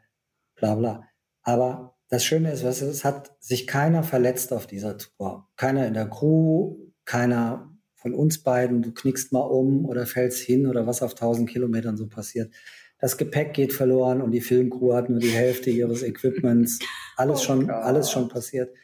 [0.55, 1.05] bla bla.
[1.43, 5.49] Aber das Schöne ist, was es hat sich keiner verletzt auf dieser Tour.
[5.57, 7.70] Keiner in der Crew, keiner
[8.01, 11.99] von uns beiden, du knickst mal um oder fällst hin oder was auf 1000 Kilometern
[11.99, 12.53] so passiert.
[12.99, 16.79] Das Gepäck geht verloren und die Filmcrew hat nur die Hälfte ihres Equipments.
[17.17, 17.71] Alles oh schon, God.
[17.71, 18.75] alles schon passiert.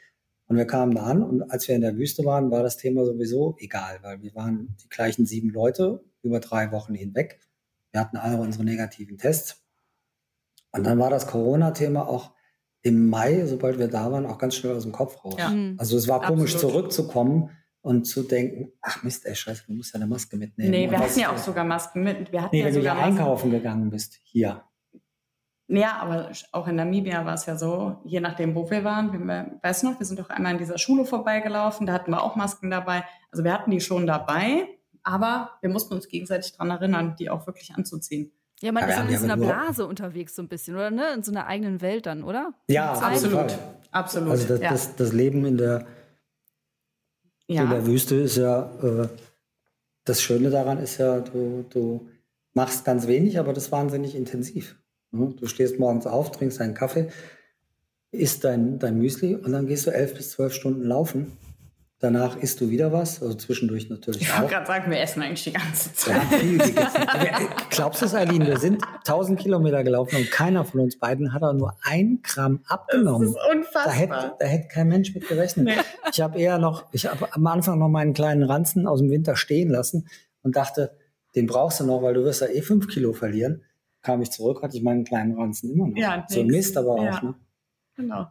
[0.48, 3.04] Und wir kamen da an und als wir in der Wüste waren, war das Thema
[3.06, 7.40] sowieso egal, weil wir waren die gleichen sieben Leute über drei Wochen hinweg.
[7.92, 9.64] Wir hatten alle unsere negativen Tests.
[10.72, 12.32] Und dann war das Corona-Thema auch
[12.82, 15.34] im Mai, sobald wir da waren, auch ganz schnell aus dem Kopf raus.
[15.38, 15.48] Ja.
[15.48, 15.76] Mhm.
[15.78, 16.74] Also es war komisch Absolut.
[16.74, 17.50] zurückzukommen
[17.86, 20.72] und zu denken, ach Mist, ey, scheiße, du musst ja eine Maske mitnehmen.
[20.72, 22.32] Nee, wir hatten ja auch sogar Masken mit.
[22.32, 24.64] Wir hatten nee, ja wenn sogar du ja einkaufen gegangen bist, hier.
[25.68, 29.12] Ja, aber auch in Namibia war es ja so, je nachdem, wo wir waren.
[29.12, 32.24] Wir, weißt du noch, wir sind doch einmal in dieser Schule vorbeigelaufen, da hatten wir
[32.24, 33.04] auch Masken dabei.
[33.30, 34.66] Also wir hatten die schon dabei,
[35.04, 38.32] aber wir mussten uns gegenseitig daran erinnern, die auch wirklich anzuziehen.
[38.62, 41.12] Ja, man ist in so einer Blase unterwegs so ein bisschen, oder ne?
[41.14, 42.52] In so einer eigenen Welt dann, oder?
[42.68, 43.56] Ja, absolut.
[43.92, 44.30] Absolut.
[44.30, 44.70] Also das, ja.
[44.70, 45.86] das, das, Leben in der,
[47.48, 47.64] ja.
[47.64, 49.08] in der Wüste ist ja, äh,
[50.04, 52.08] das Schöne daran ist ja, du, du
[52.54, 54.76] machst ganz wenig, aber das wahnsinnig intensiv.
[55.10, 55.34] Ne?
[55.38, 57.08] Du stehst morgens auf, trinkst einen Kaffee,
[58.10, 61.36] isst dein, dein Müsli und dann gehst du elf bis zwölf Stunden laufen
[61.98, 65.44] Danach isst du wieder was, also zwischendurch natürlich ich wollte gerade sagen, wir essen eigentlich
[65.44, 66.20] die ganze Zeit.
[66.30, 67.38] Ja,
[67.70, 68.46] glaubst du es, Eileen?
[68.46, 72.60] Wir sind 1000 Kilometer gelaufen und keiner von uns beiden hat auch nur ein Gramm
[72.68, 73.32] abgenommen.
[73.32, 73.84] Das ist unfassbar.
[73.86, 75.64] Da hätte, da hätte kein Mensch mit gerechnet.
[75.64, 75.76] Nee.
[76.12, 79.34] Ich habe eher noch, ich habe am Anfang noch meinen kleinen Ranzen aus dem Winter
[79.34, 80.06] stehen lassen
[80.42, 80.98] und dachte,
[81.34, 83.62] den brauchst du noch, weil du wirst ja eh fünf Kilo verlieren.
[84.02, 85.96] Kam ich zurück, hatte ich meinen kleinen Ranzen immer noch.
[85.96, 87.16] Ja, so Mist aber ja.
[87.16, 87.22] auch.
[87.22, 87.34] Ne?
[87.96, 88.26] Genau.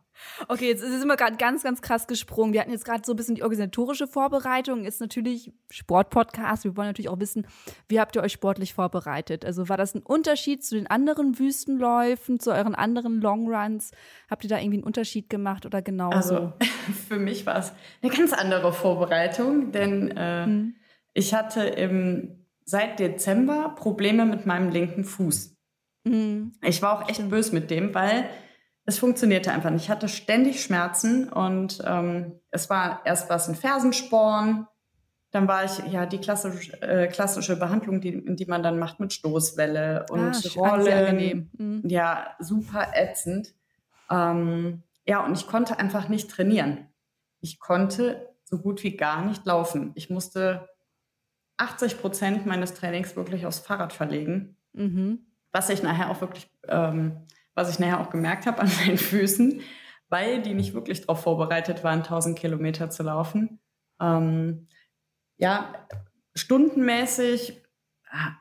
[0.48, 2.54] Okay, jetzt sind wir gerade ganz, ganz krass gesprungen.
[2.54, 4.86] Wir hatten jetzt gerade so ein bisschen die organisatorische Vorbereitung.
[4.86, 6.66] Ist natürlich Sportpodcast.
[6.66, 7.48] Wir wollen natürlich auch wissen,
[7.88, 9.44] wie habt ihr euch sportlich vorbereitet?
[9.44, 13.90] Also war das ein Unterschied zu den anderen Wüstenläufen, zu euren anderen Longruns?
[14.30, 16.12] Habt ihr da irgendwie einen Unterschied gemacht oder genau?
[16.12, 16.54] Also
[17.08, 17.74] für mich war es
[18.04, 20.76] eine ganz andere Vorbereitung, denn äh, hm.
[21.14, 25.56] ich hatte im, seit Dezember Probleme mit meinem linken Fuß.
[26.08, 26.52] Hm.
[26.62, 28.30] Ich war auch echt böse mit dem, weil
[28.86, 29.84] es funktionierte einfach nicht.
[29.84, 34.68] Ich hatte ständig Schmerzen und ähm, es war erst was ein Fersensporn,
[35.32, 39.12] dann war ich ja die klassische, äh, klassische Behandlung, die, die man dann macht mit
[39.12, 41.50] Stoßwelle und ah, Rollen.
[41.58, 41.82] Mhm.
[41.84, 43.54] Ja, super ätzend.
[44.10, 46.88] Ähm, ja, und ich konnte einfach nicht trainieren.
[47.42, 49.92] Ich konnte so gut wie gar nicht laufen.
[49.96, 50.70] Ich musste
[51.58, 55.26] 80 Prozent meines Trainings wirklich aufs Fahrrad verlegen, mhm.
[55.52, 59.62] was ich nachher auch wirklich ähm, was ich nachher auch gemerkt habe an meinen Füßen,
[60.10, 63.60] weil die nicht wirklich darauf vorbereitet waren, 1000 Kilometer zu laufen.
[64.00, 64.68] Ähm,
[65.38, 65.88] ja,
[66.36, 67.62] stundenmäßig,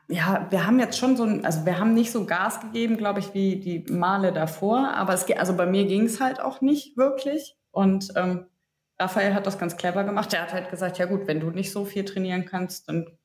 [0.07, 3.19] ja, wir haben jetzt schon so ein, also wir haben nicht so Gas gegeben, glaube
[3.19, 6.61] ich, wie die Male davor, aber es geht, also bei mir ging es halt auch
[6.61, 7.57] nicht wirklich.
[7.71, 8.45] Und ähm,
[8.97, 10.33] Raphael hat das ganz clever gemacht.
[10.33, 13.17] Er hat halt gesagt, ja gut, wenn du nicht so viel trainieren kannst, dann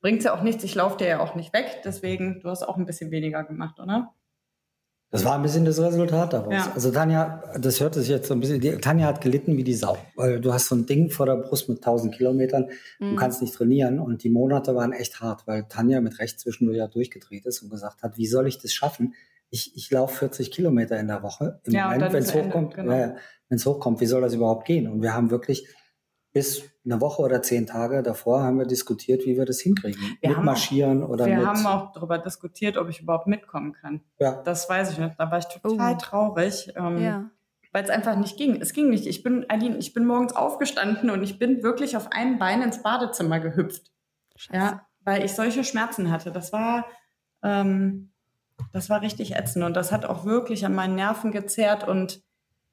[0.00, 0.64] bringt es ja auch nichts.
[0.64, 1.82] Ich laufe dir ja auch nicht weg.
[1.84, 4.14] Deswegen, du hast auch ein bisschen weniger gemacht, oder?
[5.12, 6.54] Das war ein bisschen das Resultat daraus.
[6.54, 6.72] Ja.
[6.74, 9.74] Also Tanja, das hörte sich jetzt so ein bisschen, die, Tanja hat gelitten wie die
[9.74, 13.10] Sau, weil du hast so ein Ding vor der Brust mit 1000 Kilometern, mhm.
[13.10, 16.78] du kannst nicht trainieren und die Monate waren echt hart, weil Tanja mit Recht zwischendurch
[16.78, 19.12] ja durchgedreht ist und gesagt hat, wie soll ich das schaffen?
[19.50, 21.60] Ich, ich laufe 40 Kilometer in der Woche.
[21.64, 22.92] Im ja, Moment, wenn es hochkommt, genau.
[22.94, 23.14] äh,
[23.50, 24.88] wenn es hochkommt, wie soll das überhaupt gehen?
[24.88, 25.68] Und wir haben wirklich
[26.32, 30.00] bis eine Woche oder zehn Tage davor haben wir diskutiert, wie wir das hinkriegen.
[30.20, 31.44] Wir mit marschieren auch, oder wir mit.
[31.44, 34.00] Wir haben auch darüber diskutiert, ob ich überhaupt mitkommen kann.
[34.18, 34.42] Ja.
[34.42, 35.14] Das weiß ich nicht.
[35.18, 35.98] Da war ich total oh.
[35.98, 36.72] traurig.
[36.76, 37.30] Ähm, ja.
[37.72, 38.60] Weil es einfach nicht ging.
[38.60, 39.06] Es ging nicht.
[39.06, 42.82] Ich bin, Aline, ich bin morgens aufgestanden und ich bin wirklich auf einem Bein ins
[42.82, 43.92] Badezimmer gehüpft.
[44.36, 44.58] Scheiße.
[44.58, 46.32] Ja, weil ich solche Schmerzen hatte.
[46.32, 46.86] Das war,
[47.42, 48.10] ähm,
[48.72, 52.22] das war richtig ätzend und das hat auch wirklich an meinen Nerven gezerrt und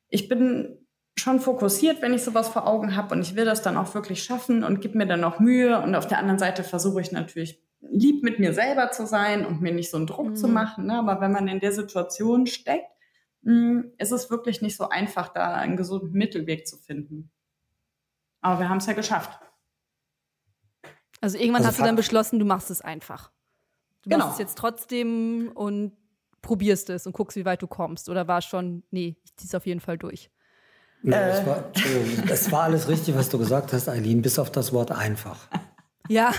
[0.09, 0.78] ich bin
[1.19, 4.23] schon fokussiert, wenn ich sowas vor Augen habe und ich will das dann auch wirklich
[4.23, 5.79] schaffen und gebe mir dann auch Mühe.
[5.81, 9.61] Und auf der anderen Seite versuche ich natürlich lieb mit mir selber zu sein und
[9.61, 10.35] mir nicht so einen Druck mhm.
[10.35, 10.87] zu machen.
[10.87, 10.95] Ne?
[10.97, 12.89] Aber wenn man in der Situation steckt,
[13.41, 17.31] mh, hm, ist es wirklich nicht so einfach, da einen gesunden Mittelweg zu finden.
[18.41, 19.39] Aber wir haben es ja geschafft.
[21.21, 23.31] Also irgendwann also hast du dann beschlossen, du machst es einfach.
[24.03, 24.25] Du genau.
[24.25, 25.97] machst es jetzt trotzdem und
[26.41, 28.09] probierst es und guckst, wie weit du kommst.
[28.09, 30.31] Oder war es schon, nee, ich zieh's auf jeden Fall durch.
[31.03, 31.29] Ja, äh.
[31.31, 31.71] es, war,
[32.29, 35.47] es war alles richtig, was du gesagt hast, Eileen, bis auf das Wort einfach.
[36.09, 36.33] Ja.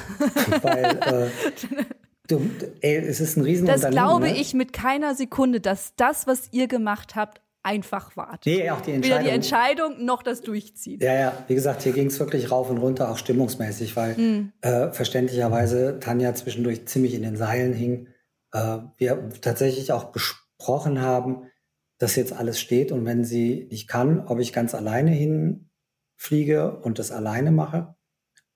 [0.63, 1.85] Weil äh,
[2.29, 3.83] du, ey, es ist ein Riesenunternehmen.
[3.83, 4.37] Das glaube ne?
[4.37, 8.39] ich mit keiner Sekunde, dass das, was ihr gemacht habt, einfach war.
[8.45, 9.19] Nee, auch die Entscheidung.
[9.19, 11.01] Weder die Entscheidung noch das Durchziehen.
[11.01, 14.53] Ja, ja, wie gesagt, hier ging es wirklich rauf und runter, auch stimmungsmäßig, weil mhm.
[14.63, 18.09] äh, verständlicherweise Tanja zwischendurch ziemlich in den Seilen hing.
[18.53, 21.51] Äh, wir tatsächlich auch besprochen haben,
[22.01, 26.99] dass jetzt alles steht und wenn sie nicht kann, ob ich ganz alleine hinfliege und
[26.99, 27.95] das alleine mache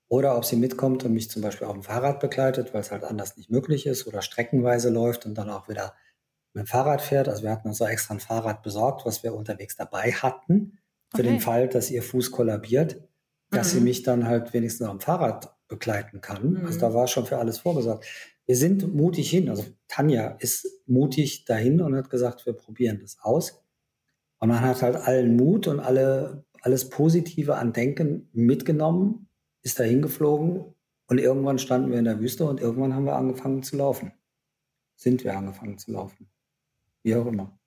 [0.07, 3.03] oder ob sie mitkommt und mich zum Beispiel auf dem Fahrrad begleitet, weil es halt
[3.03, 5.93] anders nicht möglich ist oder streckenweise läuft und dann auch wieder
[6.53, 7.29] mit dem Fahrrad fährt.
[7.29, 10.79] Also wir hatten uns so extra ein Fahrrad besorgt, was wir unterwegs dabei hatten,
[11.13, 11.29] für okay.
[11.29, 13.03] den Fall, dass ihr Fuß kollabiert,
[13.51, 13.77] dass mhm.
[13.77, 16.53] sie mich dann halt wenigstens am Fahrrad begleiten kann.
[16.53, 16.65] Mhm.
[16.65, 18.05] Also da war schon für alles vorgesorgt.
[18.45, 19.49] Wir sind mutig hin.
[19.49, 23.63] Also Tanja ist mutig dahin und hat gesagt, wir probieren das aus.
[24.39, 29.27] Und man hat halt allen Mut und alle, alles Positive an Denken mitgenommen
[29.65, 30.75] ist dahin geflogen
[31.07, 34.13] und irgendwann standen wir in der Wüste und irgendwann haben wir angefangen zu laufen.
[34.95, 36.29] Sind wir angefangen zu laufen.
[37.01, 37.57] Wie auch immer.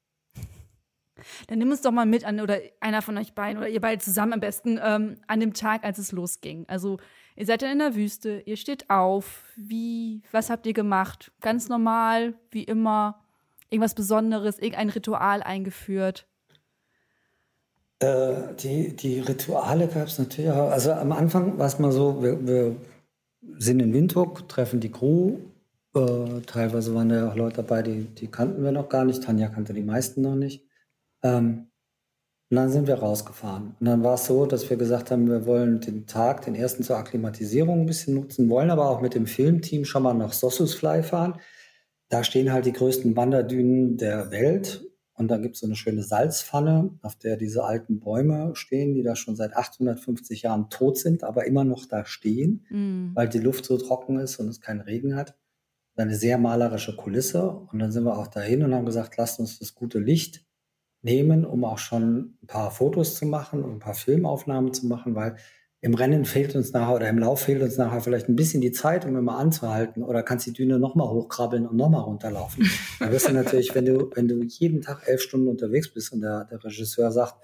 [1.48, 4.00] Dann nimm uns doch mal mit an, oder einer von euch beiden, oder ihr beide
[4.00, 6.64] zusammen am besten, ähm, an dem Tag, als es losging.
[6.68, 6.98] Also,
[7.38, 9.44] ihr seid dann in der Wüste, ihr steht auf.
[9.56, 11.30] Wie, was habt ihr gemacht?
[11.40, 13.20] Ganz normal, wie immer.
[13.70, 16.26] Irgendwas Besonderes, irgendein Ritual eingeführt?
[18.00, 20.70] Äh, die, die Rituale gab es natürlich auch.
[20.70, 22.76] Also am Anfang war es mal so, wir, wir
[23.58, 25.38] sind in Windhoek, treffen die Crew.
[25.94, 29.22] Äh, teilweise waren da ja auch Leute dabei, die, die kannten wir noch gar nicht.
[29.22, 30.66] Tanja kannte die meisten noch nicht.
[31.22, 31.67] Ähm,
[32.50, 33.76] und dann sind wir rausgefahren.
[33.78, 36.82] Und dann war es so, dass wir gesagt haben, wir wollen den Tag, den ersten
[36.82, 41.02] zur Akklimatisierung ein bisschen nutzen, wollen aber auch mit dem Filmteam schon mal nach Sossusfly
[41.02, 41.40] fahren.
[42.08, 46.02] Da stehen halt die größten Wanderdünen der Welt und dann gibt es so eine schöne
[46.02, 51.24] Salzpfanne, auf der diese alten Bäume stehen, die da schon seit 850 Jahren tot sind,
[51.24, 53.16] aber immer noch da stehen, mm.
[53.16, 55.36] weil die Luft so trocken ist und es keinen Regen hat.
[55.96, 57.50] Eine sehr malerische Kulisse.
[57.50, 60.47] Und dann sind wir auch dahin und haben gesagt, lasst uns das gute Licht
[61.02, 65.14] nehmen, um auch schon ein paar Fotos zu machen und ein paar Filmaufnahmen zu machen,
[65.14, 65.36] weil
[65.80, 68.72] im Rennen fehlt uns nachher oder im Lauf fehlt uns nachher vielleicht ein bisschen die
[68.72, 72.68] Zeit, um immer anzuhalten oder kannst die Düne nochmal hochkrabbeln und nochmal runterlaufen.
[72.98, 76.20] Da wirst du natürlich, wenn du, wenn du jeden Tag elf Stunden unterwegs bist und
[76.20, 77.36] der, der Regisseur sagt,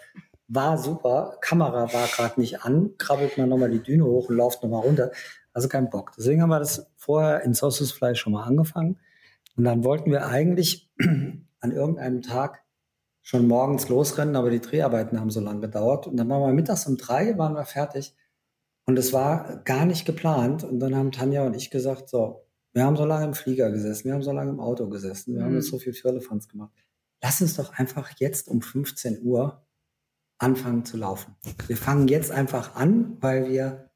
[0.49, 4.65] war super, Kamera war gerade nicht an, krabbelt man nochmal die Düne hoch und lauft
[4.65, 5.13] nochmal runter.
[5.53, 6.11] Also kein Bock.
[6.19, 8.99] Deswegen haben wir das vorher in Sauces schon mal angefangen.
[9.57, 10.91] Und dann wollten wir eigentlich
[11.61, 12.64] an irgendeinem Tag
[13.25, 16.07] schon morgens losrennen, aber die Dreharbeiten haben so lange gedauert.
[16.07, 18.15] Und dann waren wir mittags um drei, waren wir fertig.
[18.85, 20.63] Und es war gar nicht geplant.
[20.63, 24.05] Und dann haben Tanja und ich gesagt, so, wir haben so lange im Flieger gesessen,
[24.05, 25.47] wir haben so lange im Auto gesessen, wir mhm.
[25.47, 26.73] haben jetzt so viel Firlefanz gemacht.
[27.23, 29.65] Lass uns doch einfach jetzt um 15 Uhr
[30.39, 31.35] anfangen zu laufen.
[31.67, 33.91] Wir fangen jetzt einfach an, weil wir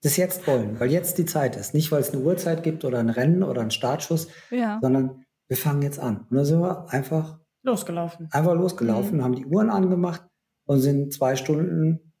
[0.00, 1.74] das jetzt wollen, weil jetzt die Zeit ist.
[1.74, 4.78] Nicht, weil es eine Uhrzeit gibt oder ein Rennen oder einen Startschuss, ja.
[4.80, 6.26] sondern wir fangen jetzt an.
[6.30, 8.28] Und dann sind wir einfach losgelaufen.
[8.30, 9.24] Einfach losgelaufen, mhm.
[9.24, 10.22] haben die Uhren angemacht
[10.64, 12.12] und sind zwei Stunden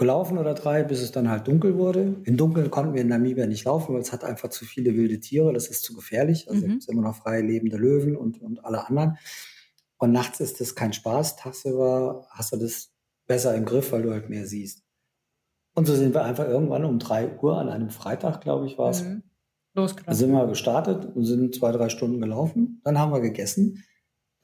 [0.00, 2.16] gelaufen oder drei, bis es dann halt dunkel wurde.
[2.24, 5.20] Im Dunkeln konnten wir in Namibia nicht laufen, weil es hat einfach zu viele wilde
[5.20, 5.52] Tiere.
[5.52, 6.48] Das ist zu gefährlich.
[6.48, 6.78] Also mhm.
[6.78, 9.18] es immer noch freie lebende Löwen und, und alle anderen.
[9.98, 11.36] Und nachts ist das kein Spaß.
[11.36, 12.90] Tagsüber hast du das
[13.26, 14.82] besser im Griff, weil du halt mehr siehst.
[15.74, 18.90] Und so sind wir einfach irgendwann um drei Uhr an einem Freitag, glaube ich, war
[18.90, 19.04] es.
[19.04, 19.22] Mhm.
[19.74, 20.14] Losgelaufen.
[20.14, 22.80] sind wir gestartet und sind zwei, drei Stunden gelaufen.
[22.82, 23.84] Dann haben wir gegessen.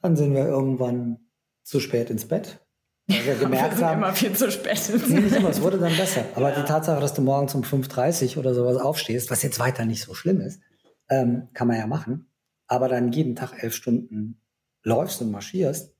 [0.01, 1.29] Dann sind wir irgendwann
[1.63, 2.61] zu spät ins Bett
[3.07, 4.03] weil wir gemerkt wir haben.
[4.03, 4.91] immer viel zu spät.
[5.07, 6.25] Nee, nicht immer, es wurde dann besser.
[6.35, 6.59] Aber ja.
[6.59, 10.03] die Tatsache, dass du morgens um 5.30 Uhr oder sowas aufstehst, was jetzt weiter nicht
[10.03, 10.61] so schlimm ist,
[11.09, 12.29] ähm, kann man ja machen.
[12.67, 14.41] Aber dann jeden Tag elf Stunden
[14.83, 15.95] läufst und marschierst,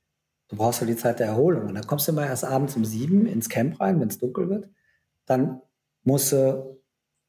[0.49, 1.67] du brauchst ja die Zeit der Erholung.
[1.67, 4.49] Und dann kommst du immer erst abends um sieben ins Camp rein, wenn es dunkel
[4.49, 4.69] wird.
[5.25, 5.61] Dann
[6.03, 6.81] musst du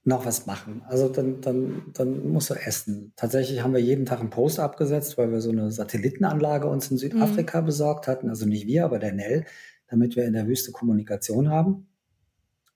[0.04, 0.82] noch was machen.
[0.86, 3.12] Also dann, dann, dann musst du essen.
[3.16, 6.96] Tatsächlich haben wir jeden Tag einen Post abgesetzt, weil wir so eine Satellitenanlage uns in
[6.96, 7.66] Südafrika mhm.
[7.66, 8.30] besorgt hatten.
[8.30, 9.44] Also nicht wir, aber der Nell,
[9.88, 11.88] damit wir in der Wüste Kommunikation haben.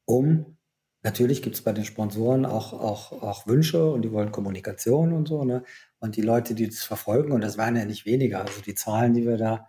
[0.04, 0.58] Um,
[1.02, 5.28] natürlich gibt es bei den Sponsoren auch, auch, auch Wünsche und die wollen Kommunikation und
[5.28, 5.44] so.
[5.44, 5.62] Ne?
[6.00, 9.14] Und die Leute, die das verfolgen, und das waren ja nicht weniger, also die Zahlen,
[9.14, 9.68] die wir da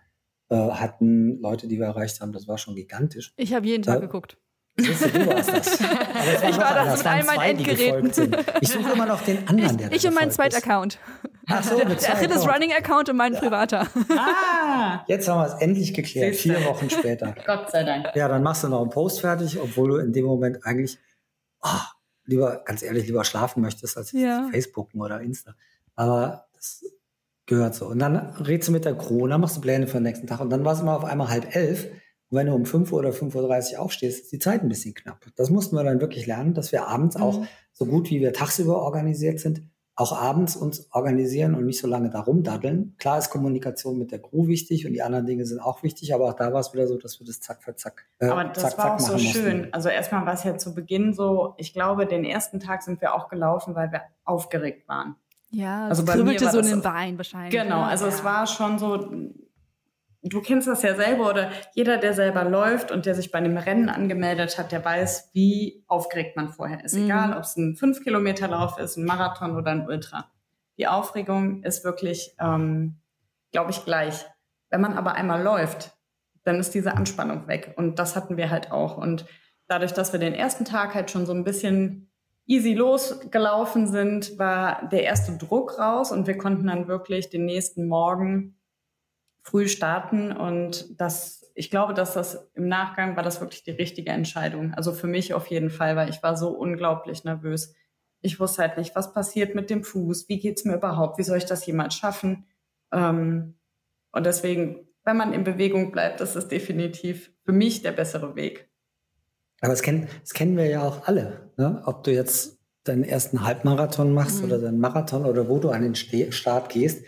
[0.50, 3.32] äh, hatten, Leute, die wir erreicht haben, das war schon gigantisch.
[3.36, 4.38] Ich habe jeden Tag äh, geguckt.
[4.76, 5.80] Siehst du, du warst das.
[5.82, 8.36] War ich war das mit all meinen Endgeräten.
[8.60, 10.98] Ich suche immer noch den anderen, der Ich, ich und mein zweiter Account.
[11.46, 13.40] Ach so, mit Der Achilles Running Account und mein ja.
[13.40, 13.86] privater.
[14.10, 15.04] Ah!
[15.06, 17.34] Jetzt haben wir es endlich geklärt, vier Wochen später.
[17.46, 18.06] Gott sei Dank.
[18.16, 20.98] Ja, dann machst du noch einen Post fertig, obwohl du in dem Moment eigentlich
[21.62, 21.68] oh,
[22.24, 24.48] lieber, ganz ehrlich, lieber schlafen möchtest, als ja.
[24.50, 25.54] Facebooken oder Insta.
[25.94, 26.84] Aber das
[27.46, 27.86] gehört so.
[27.86, 30.50] Und dann redest du mit der Corona, machst du Pläne für den nächsten Tag und
[30.50, 31.88] dann war es immer auf einmal halb elf
[32.34, 34.92] und wenn du um 5 Uhr oder 5.30 Uhr aufstehst, ist die Zeit ein bisschen
[34.92, 35.24] knapp.
[35.36, 37.22] Das mussten wir dann wirklich lernen, dass wir abends mhm.
[37.22, 39.62] auch, so gut wie wir tagsüber organisiert sind,
[39.94, 42.96] auch abends uns organisieren und nicht so lange da rumdaddeln.
[42.98, 46.28] Klar ist Kommunikation mit der Crew wichtig und die anderen Dinge sind auch wichtig, aber
[46.28, 48.04] auch da war es wieder so, dass wir das zack für zack.
[48.18, 49.58] Äh, aber das zack, war auch so schön.
[49.58, 49.72] Mussten.
[49.74, 53.14] Also erstmal war es ja zu Beginn so, ich glaube, den ersten Tag sind wir
[53.14, 55.14] auch gelaufen, weil wir aufgeregt waren.
[55.50, 57.52] Ja, also bei kribbelte so in den Beinen wahrscheinlich.
[57.52, 58.12] Genau, also ja.
[58.12, 59.08] es war schon so,
[60.24, 63.56] du kennst das ja selber oder jeder, der selber läuft und der sich bei einem
[63.56, 66.94] Rennen angemeldet hat, der weiß, wie aufgeregt man vorher ist.
[66.94, 67.04] Mhm.
[67.04, 70.30] Egal, ob es ein 5-Kilometer-Lauf ist, ein Marathon oder ein Ultra.
[70.78, 73.00] Die Aufregung ist wirklich, ähm,
[73.52, 74.24] glaube ich, gleich.
[74.70, 75.92] Wenn man aber einmal läuft,
[76.42, 77.74] dann ist diese Anspannung weg.
[77.76, 78.96] Und das hatten wir halt auch.
[78.96, 79.26] Und
[79.68, 82.10] dadurch, dass wir den ersten Tag halt schon so ein bisschen
[82.46, 87.88] easy losgelaufen sind, war der erste Druck raus und wir konnten dann wirklich den nächsten
[87.88, 88.53] Morgen
[89.44, 94.10] früh starten und das, ich glaube, dass das im Nachgang war das wirklich die richtige
[94.10, 94.72] Entscheidung.
[94.74, 97.74] Also für mich auf jeden Fall, weil ich war so unglaublich nervös.
[98.22, 101.36] Ich wusste halt nicht, was passiert mit dem Fuß, wie geht's mir überhaupt, wie soll
[101.36, 102.46] ich das jemals schaffen?
[102.90, 103.58] Ähm,
[104.12, 108.70] und deswegen, wenn man in Bewegung bleibt, das ist definitiv für mich der bessere Weg.
[109.60, 111.50] Aber das kennen, das kennen wir ja auch alle.
[111.58, 111.82] Ne?
[111.84, 114.44] Ob du jetzt deinen ersten Halbmarathon machst mhm.
[114.46, 117.04] oder deinen Marathon oder wo du an den Start gehst,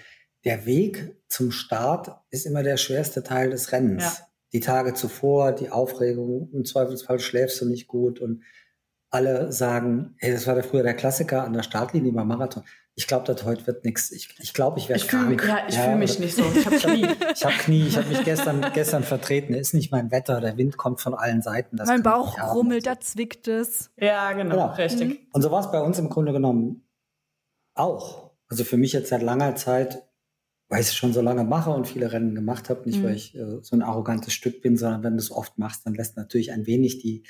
[0.47, 4.05] der Weg zum Start ist immer der schwerste Teil des Rennens.
[4.05, 4.27] Ja.
[4.53, 8.43] Die Tage zuvor, die Aufregung, im Zweifelsfall schläfst du nicht gut und
[9.11, 12.63] alle sagen, hey, das war der früher der Klassiker an der Startlinie beim Marathon.
[12.95, 14.11] Ich glaube, das heute wird nichts.
[14.13, 15.45] Ich glaube, ich, glaub, ich werde krank.
[15.47, 16.45] ja, ich ja, fühle mich nicht so.
[16.55, 17.09] Ich habe Knie.
[17.35, 17.87] ich habe Knie.
[17.89, 19.53] Ich habe mich gestern, gestern vertreten.
[19.53, 20.41] Ist nicht mein Wetter.
[20.41, 21.77] Der Wind kommt von allen Seiten.
[21.77, 23.91] Das mein Bauch rummelt, da zwickt es.
[23.99, 24.73] Ja, genau, genau.
[24.75, 25.09] richtig.
[25.09, 25.19] Mhm.
[25.33, 26.89] Und so war es bei uns im Grunde genommen
[27.75, 28.31] auch.
[28.49, 30.06] Also für mich jetzt seit langer Zeit
[30.69, 33.05] weil ich es schon so lange mache und viele Rennen gemacht habe, nicht mhm.
[33.05, 35.95] weil ich äh, so ein arrogantes Stück bin, sondern wenn du es oft machst, dann
[35.95, 37.23] lässt natürlich ein wenig die,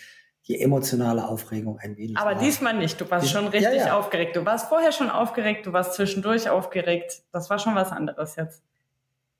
[0.48, 2.16] die emotionale Aufregung ein wenig.
[2.16, 2.40] Aber nach.
[2.40, 3.00] diesmal nicht.
[3.00, 3.98] Du warst die, schon richtig ja, ja.
[3.98, 4.36] aufgeregt.
[4.36, 7.24] Du warst vorher schon aufgeregt, du warst zwischendurch aufgeregt.
[7.32, 8.62] Das war schon was anderes jetzt.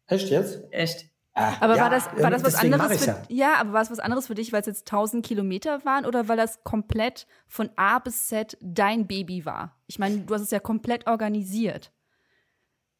[0.09, 0.63] Echt jetzt?
[0.71, 1.07] Echt.
[1.39, 3.05] Ah, aber ja, war das, war das was anderes?
[3.05, 3.57] Für, ja.
[3.59, 6.39] aber war es was anderes für dich, weil es jetzt 1000 Kilometer waren oder weil
[6.39, 9.77] das komplett von A bis Z dein Baby war?
[9.87, 11.93] Ich meine, du hast es ja komplett organisiert.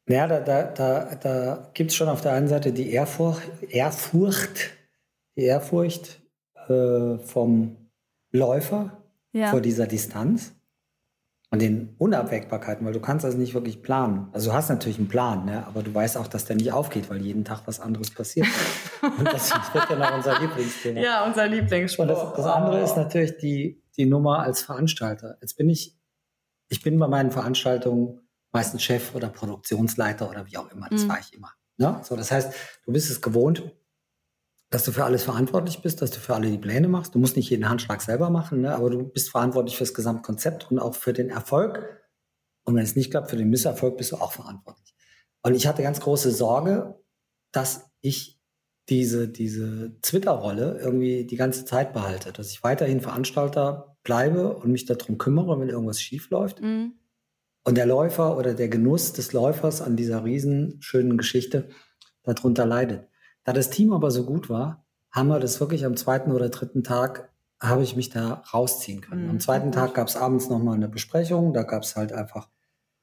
[0.07, 4.77] Ja, da, da, da, da gibt es schon auf der einen Seite die Ehrfurcht, Ehrfurcht
[5.37, 6.21] die Ehrfurcht
[6.67, 7.77] äh, vom
[8.31, 9.51] Läufer ja.
[9.51, 10.53] vor dieser Distanz
[11.51, 14.27] und den Unabwägbarkeiten, weil du kannst das nicht wirklich planen.
[14.33, 15.65] Also du hast natürlich einen Plan, ne?
[15.65, 18.47] aber du weißt auch, dass der nicht aufgeht, weil jeden Tag was anderes passiert.
[19.01, 20.99] und das wird dann auch unser Lieblingsthema.
[20.99, 22.03] Ja, unser Lieblingsspruch.
[22.03, 22.83] Und das, das andere oh.
[22.83, 25.37] ist natürlich die, die Nummer als Veranstalter.
[25.41, 25.95] Jetzt bin ich,
[26.67, 28.26] ich bin bei meinen Veranstaltungen
[28.57, 30.87] meistens Chef oder Produktionsleiter oder wie auch immer.
[30.89, 31.09] Das mhm.
[31.09, 31.51] war ich immer.
[31.77, 32.01] Ne?
[32.03, 32.51] So, das heißt,
[32.85, 33.71] du bist es gewohnt,
[34.71, 37.13] dass du für alles verantwortlich bist, dass du für alle die Pläne machst.
[37.13, 38.73] Du musst nicht jeden Handschlag selber machen, ne?
[38.73, 42.01] aber du bist verantwortlich für das Gesamtkonzept und auch für den Erfolg.
[42.65, 44.95] Und wenn es nicht klappt, für den Misserfolg bist du auch verantwortlich.
[45.43, 46.99] Und ich hatte ganz große Sorge,
[47.51, 48.41] dass ich
[48.89, 54.85] diese, diese Twitter-Rolle irgendwie die ganze Zeit behalte, dass ich weiterhin Veranstalter bleibe und mich
[54.85, 56.61] darum kümmere, wenn irgendwas schief läuft.
[56.61, 56.93] Mhm.
[57.67, 61.67] Und der Läufer oder der Genuss des Läufers an dieser riesen schönen Geschichte
[62.23, 63.09] darunter leidet.
[63.43, 66.85] Da das Team aber so gut war, haben wir das wirklich am zweiten oder dritten
[66.85, 69.25] Tag, habe ich mich da rausziehen können.
[69.25, 69.31] Mhm.
[69.31, 72.47] Am zweiten Tag gab es abends nochmal eine Besprechung, da gab es halt einfach,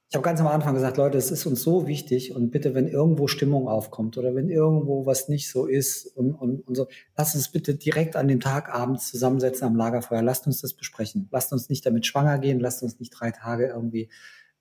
[0.09, 2.89] ich habe ganz am Anfang gesagt, Leute, es ist uns so wichtig und bitte, wenn
[2.89, 6.87] irgendwo Stimmung aufkommt oder wenn irgendwo was nicht so ist und, und, und so,
[7.19, 11.29] lasst uns bitte direkt an dem Tag abends zusammensetzen am Lagerfeuer, lasst uns das besprechen.
[11.31, 14.09] Lasst uns nicht damit schwanger gehen, lasst uns nicht drei Tage irgendwie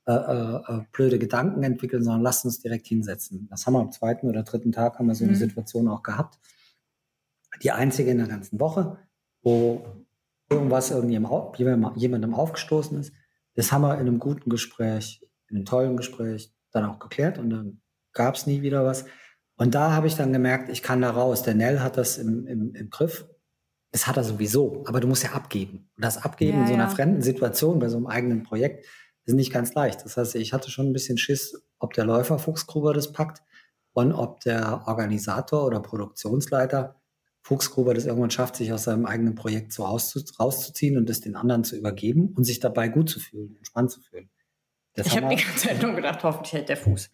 [0.06, 3.48] äh, äh, äh, blöde Gedanken entwickeln, sondern lasst uns direkt hinsetzen.
[3.50, 5.38] Das haben wir am zweiten oder dritten Tag haben wir so eine mhm.
[5.38, 6.40] Situation auch gehabt.
[7.62, 8.98] Die einzige in der ganzen Woche,
[9.44, 9.86] wo
[10.50, 13.14] irgendwas irgendjemandem jemandem aufgestoßen ist.
[13.56, 17.50] Das haben wir in einem guten Gespräch, in einem tollen Gespräch dann auch geklärt und
[17.50, 17.82] dann
[18.12, 19.06] gab es nie wieder was.
[19.56, 21.44] Und da habe ich dann gemerkt, ich kann da raus.
[21.44, 23.26] Der Nell hat das im, im, im Griff.
[23.92, 25.90] Das hat er sowieso, aber du musst ja abgeben.
[25.96, 26.90] Und das Abgeben ja, in so einer ja.
[26.90, 28.86] fremden Situation bei so einem eigenen Projekt,
[29.26, 30.04] ist nicht ganz leicht.
[30.04, 33.42] Das heißt, ich hatte schon ein bisschen Schiss, ob der Läufer Fuchsgruber das packt.
[33.96, 36.96] und ob der Organisator oder Produktionsleiter
[37.44, 41.64] Fuchsgruber das irgendwann schafft, sich aus seinem eigenen Projekt so rauszuziehen und es den anderen
[41.64, 44.30] zu übergeben und sich dabei gut zu fühlen, entspannt zu fühlen.
[44.96, 47.10] Das ich habe die ganze Zeit nur gedacht, hoffentlich hält der Fuß.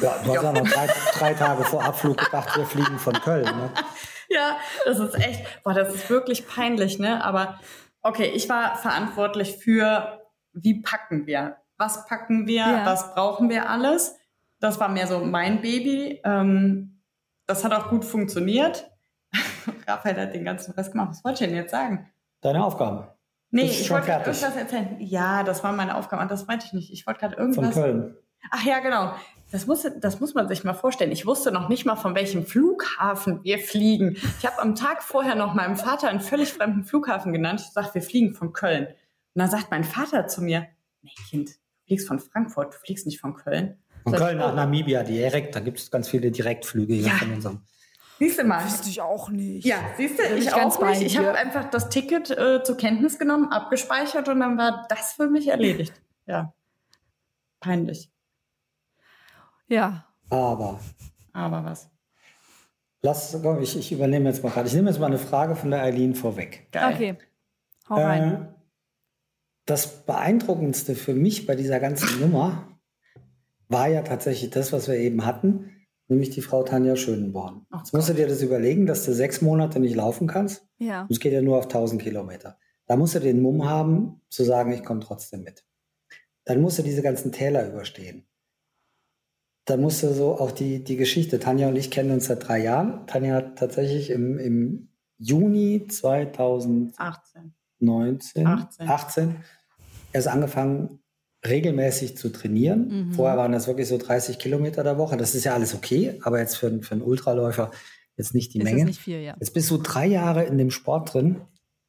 [0.00, 3.44] Ja, du hast ja noch drei, drei, Tage vor Abflug gedacht, wir fliegen von Köln.
[3.44, 3.70] Ne?
[4.28, 7.22] Ja, das ist echt, boah, das ist wirklich peinlich, ne?
[7.24, 7.60] Aber
[8.02, 10.15] okay, ich war verantwortlich für,
[10.56, 11.56] wie packen wir?
[11.76, 12.66] Was packen wir?
[12.66, 12.86] Ja.
[12.86, 14.16] Was brauchen wir alles?
[14.60, 16.20] Das war mehr so mein Baby.
[16.24, 17.02] Ähm,
[17.46, 18.90] das hat auch gut funktioniert.
[19.86, 21.10] Raphael hat den ganzen Rest gemacht.
[21.10, 22.10] Was wollte ich denn jetzt sagen?
[22.40, 23.16] Deine Aufgabe.
[23.50, 24.96] Nee, ich wollte gerade irgendwas erzählen.
[24.98, 26.22] Ja, das war meine Aufgabe.
[26.22, 26.92] Und das meinte ich nicht.
[26.92, 27.74] Ich wollte gerade irgendwas.
[27.74, 28.16] Von Köln.
[28.50, 29.12] Ach ja, genau.
[29.52, 31.12] Das muss, das muss man sich mal vorstellen.
[31.12, 34.16] Ich wusste noch nicht mal, von welchem Flughafen wir fliegen.
[34.38, 37.60] Ich habe am Tag vorher noch meinem Vater einen völlig fremden Flughafen genannt.
[37.60, 38.88] Ich sage, wir fliegen von Köln.
[39.36, 40.66] Und dann sagt mein Vater zu mir,
[41.02, 43.76] nee, Kind, du fliegst von Frankfurt, du fliegst nicht von Köln.
[44.02, 45.54] Von Köln nach Namibia direkt.
[45.54, 47.12] Da gibt es ganz viele Direktflüge hier ja.
[47.16, 47.60] von unserem
[48.18, 48.64] Siehst du mal.
[48.64, 49.66] Wüsste ich auch nicht.
[49.66, 51.02] Ja, siehst du, ich, ich auch nicht.
[51.02, 55.28] Ich habe einfach das Ticket äh, zur Kenntnis genommen, abgespeichert und dann war das für
[55.28, 55.92] mich erledigt.
[56.24, 56.54] Ja.
[57.60, 58.10] Peinlich.
[59.68, 60.06] Ja.
[60.30, 60.80] Aber.
[61.34, 61.90] Aber was?
[63.02, 64.66] Lass, ich, ich übernehme jetzt mal gerade.
[64.66, 66.72] Ich nehme jetzt mal eine Frage von der Eileen vorweg.
[66.72, 66.94] Geil.
[66.94, 67.18] Okay.
[67.90, 68.32] Hau rein.
[68.32, 68.55] Äh,
[69.66, 72.78] das Beeindruckendste für mich bei dieser ganzen Nummer
[73.68, 75.70] war ja tatsächlich das, was wir eben hatten
[76.08, 77.66] nämlich die Frau Tanja Schönenborn.
[77.76, 80.66] Jetzt musst du dir das überlegen, dass du sechs Monate nicht laufen kannst.
[80.78, 81.06] Ja.
[81.10, 82.58] Es geht ja nur auf 1000 Kilometer.
[82.86, 85.64] Da musst du den Mumm haben, zu sagen, ich komme trotzdem mit.
[86.44, 88.28] Dann musst du diese ganzen Täler überstehen.
[89.64, 91.40] Dann musst du so auch die, die Geschichte.
[91.40, 93.04] Tanja und ich kennen uns seit drei Jahren.
[93.08, 98.88] Tanja hat tatsächlich im, im Juni 2018 19, 18.
[98.88, 99.36] 18
[100.12, 101.00] erst angefangen,
[101.46, 103.08] regelmäßig zu trainieren.
[103.08, 103.12] Mhm.
[103.12, 105.16] Vorher waren das wirklich so 30 Kilometer der Woche.
[105.16, 107.70] Das ist ja alles okay, aber jetzt für, für einen Ultraläufer
[108.16, 108.84] jetzt nicht die ist Menge.
[108.86, 109.36] Nicht viel, ja.
[109.38, 111.40] Jetzt bist du drei Jahre in dem Sport drin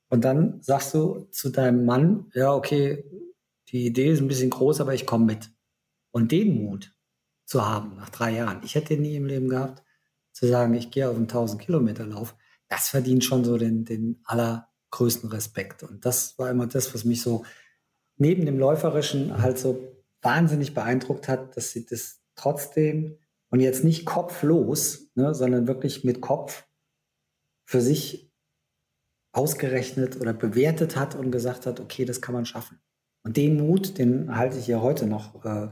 [0.10, 3.04] und dann sagst du zu deinem Mann, ja, okay,
[3.70, 5.52] die Idee ist ein bisschen groß, aber ich komme mit.
[6.12, 6.94] Und den Mut
[7.46, 8.62] zu haben nach drei Jahren.
[8.64, 9.84] Ich hätte nie im Leben gehabt,
[10.32, 12.36] zu sagen, ich gehe auf einen 1000 Kilometer Lauf.
[12.68, 14.22] Das verdient schon so den, den
[14.98, 15.84] allergrößten Respekt.
[15.84, 17.46] Und das war immer das, was mich so
[18.18, 23.18] neben dem Läuferischen halt so wahnsinnig beeindruckt hat, dass sie das trotzdem
[23.50, 26.66] und jetzt nicht kopflos, ne, sondern wirklich mit Kopf
[27.66, 28.34] für sich
[29.32, 32.80] ausgerechnet oder bewertet hat und gesagt hat, okay, das kann man schaffen.
[33.24, 35.70] Und den Mut, den halte ich ja heute noch äh,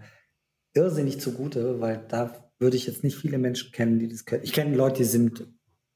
[0.74, 4.44] irrsinnig zugute, weil da würde ich jetzt nicht viele Menschen kennen, die das können.
[4.44, 5.48] Ich kenne Leute, die sind,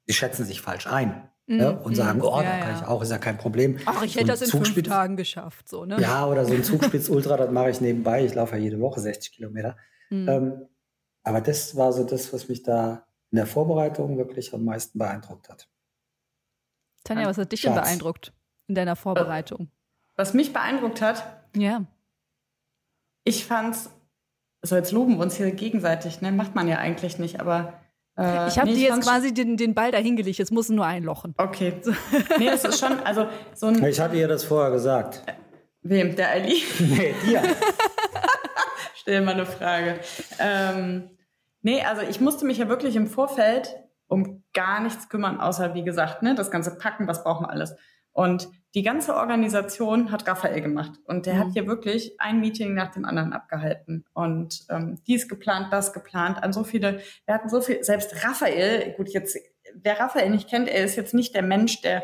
[0.08, 1.80] die schätzen sich falsch ein ne?
[1.80, 2.82] und sagen, oh, ja, da kann ja.
[2.82, 3.80] ich auch, ist ja kein Problem.
[3.86, 5.68] Ach, ich so hätte das in Zugspitz, fünf Tagen geschafft.
[5.68, 6.00] So, ne?
[6.00, 8.24] Ja, oder so ein Zugspitz-Ultra, das mache ich nebenbei.
[8.26, 9.76] Ich laufe ja jede Woche 60 Kilometer.
[10.10, 10.30] Mhm.
[10.30, 10.62] Ähm,
[11.24, 15.50] aber das war so das, was mich da in der Vorbereitung wirklich am meisten beeindruckt
[15.50, 15.70] hat.
[17.04, 17.74] Tanja, was hat dich Schatz.
[17.74, 18.34] denn beeindruckt
[18.68, 19.70] in deiner Vorbereitung?
[20.16, 21.24] Was mich beeindruckt hat?
[21.56, 21.86] Ja.
[23.24, 23.90] Ich fand's,
[24.62, 26.32] so jetzt loben wir uns hier gegenseitig, ne?
[26.32, 27.79] Macht man ja eigentlich nicht, aber
[28.20, 31.34] äh, ich habe nee, dir jetzt quasi den, den Ball dahingelegt, jetzt muss nur einlochen.
[31.38, 31.74] Okay.
[32.38, 33.84] nee, es ist schon, also so ein.
[33.86, 35.24] Ich hatte ihr das vorher gesagt.
[35.82, 36.16] Wem?
[36.16, 36.62] Der Ali?
[36.80, 37.42] Nee, dir.
[38.96, 40.00] Stell mal eine Frage.
[40.38, 41.10] Ähm,
[41.62, 43.76] nee, also ich musste mich ja wirklich im Vorfeld
[44.08, 47.76] um gar nichts kümmern, außer wie gesagt, ne, das ganze Packen, was brauchen wir alles.
[48.12, 50.94] Und die ganze Organisation hat Raphael gemacht.
[51.06, 51.40] Und der mhm.
[51.40, 54.06] hat hier wirklich ein Meeting nach dem anderen abgehalten.
[54.14, 58.94] Und ähm, dies geplant, das geplant, an so viele, wir hatten so viel, selbst Raphael,
[58.94, 59.38] gut, jetzt,
[59.74, 62.04] wer Raphael nicht kennt, er ist jetzt nicht der Mensch, der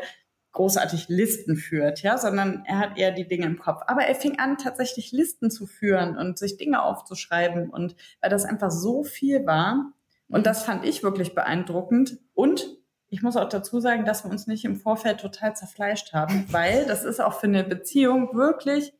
[0.52, 3.82] großartig Listen führt, ja, sondern er hat eher die Dinge im Kopf.
[3.86, 7.68] Aber er fing an, tatsächlich Listen zu führen und sich Dinge aufzuschreiben.
[7.68, 9.92] Und weil das einfach so viel war,
[10.28, 12.18] und das fand ich wirklich beeindruckend.
[12.34, 12.76] Und
[13.08, 16.86] ich muss auch dazu sagen, dass wir uns nicht im Vorfeld total zerfleischt haben, weil
[16.86, 18.92] das ist auch für eine Beziehung wirklich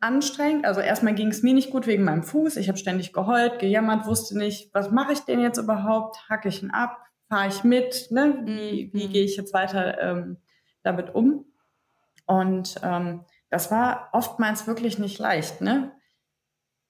[0.00, 0.64] anstrengend.
[0.64, 2.56] Also erstmal ging es mir nicht gut wegen meinem Fuß.
[2.56, 6.28] Ich habe ständig geheult, gejammert, wusste nicht, was mache ich denn jetzt überhaupt?
[6.28, 6.98] Hacke ich ihn ab?
[7.28, 8.08] Fahre ich mit?
[8.10, 8.42] Ne?
[8.44, 9.12] Wie, wie mhm.
[9.12, 10.38] gehe ich jetzt weiter ähm,
[10.82, 11.44] damit um?
[12.26, 15.92] Und ähm, das war oftmals wirklich nicht leicht, ne?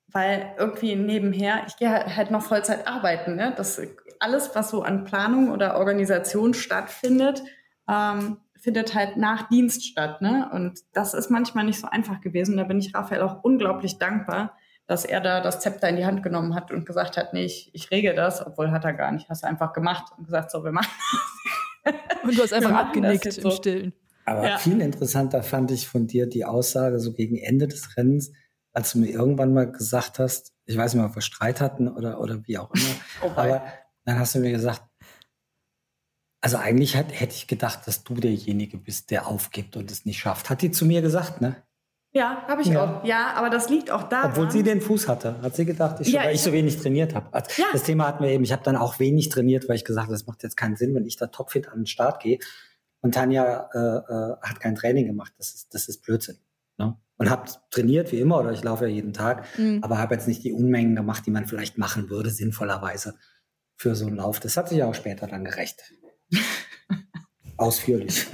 [0.09, 3.55] Weil irgendwie nebenher, ich gehe halt, halt noch Vollzeit arbeiten, ne?
[3.57, 3.81] Das
[4.21, 7.43] alles, was so an Planung oder Organisation stattfindet,
[7.89, 10.21] ähm, findet halt nach Dienst statt.
[10.21, 10.49] Ne?
[10.53, 12.57] Und das ist manchmal nicht so einfach gewesen.
[12.57, 14.57] Da bin ich Raphael auch unglaublich dankbar,
[14.87, 17.71] dass er da das Zepter in die Hand genommen hat und gesagt hat, nee, ich,
[17.75, 20.63] ich rege das, obwohl hat er gar nicht, hast du einfach gemacht und gesagt, so,
[20.63, 21.95] wir machen das.
[22.23, 23.51] Und du hast einfach abgenickt im so.
[23.51, 23.95] Stillen.
[24.27, 24.59] Aber ja.
[24.59, 28.33] viel interessanter fand ich von dir die Aussage so gegen Ende des Rennens,
[28.73, 31.89] als du mir irgendwann mal gesagt hast, ich weiß nicht mal, ob wir Streit hatten
[31.89, 33.63] oder, oder wie auch immer, oh aber
[34.05, 34.83] Dann hast du mir gesagt,
[36.43, 40.19] also eigentlich hat, hätte ich gedacht, dass du derjenige bist, der aufgibt und es nicht
[40.19, 40.49] schafft.
[40.49, 41.57] Hat die zu mir gesagt, ne?
[42.13, 42.83] Ja, habe ich ja.
[42.83, 43.05] auch.
[43.05, 44.33] Ja, aber das liegt auch daran.
[44.33, 46.79] Obwohl sie den Fuß hatte, hat sie gedacht, ich, ja, weil ich, ich so wenig
[46.79, 47.33] trainiert habe.
[47.33, 47.69] Also ja.
[47.73, 48.43] Das Thema hatten wir eben.
[48.43, 50.95] Ich habe dann auch wenig trainiert, weil ich gesagt habe, das macht jetzt keinen Sinn,
[50.95, 52.39] wenn ich da topfit an den Start gehe.
[53.01, 55.33] Und Tanja äh, äh, hat kein Training gemacht.
[55.39, 56.39] Das ist, das ist Blödsinn.
[56.79, 56.97] Ne?
[57.17, 59.81] Und habe trainiert wie immer oder ich laufe ja jeden Tag, mhm.
[59.83, 63.15] aber habe jetzt nicht die Unmengen gemacht, die man vielleicht machen würde, sinnvollerweise
[63.81, 64.41] für so einen Lauf.
[64.41, 65.95] Das hat sich ja auch später dann gerecht.
[67.57, 68.27] Ausführlich.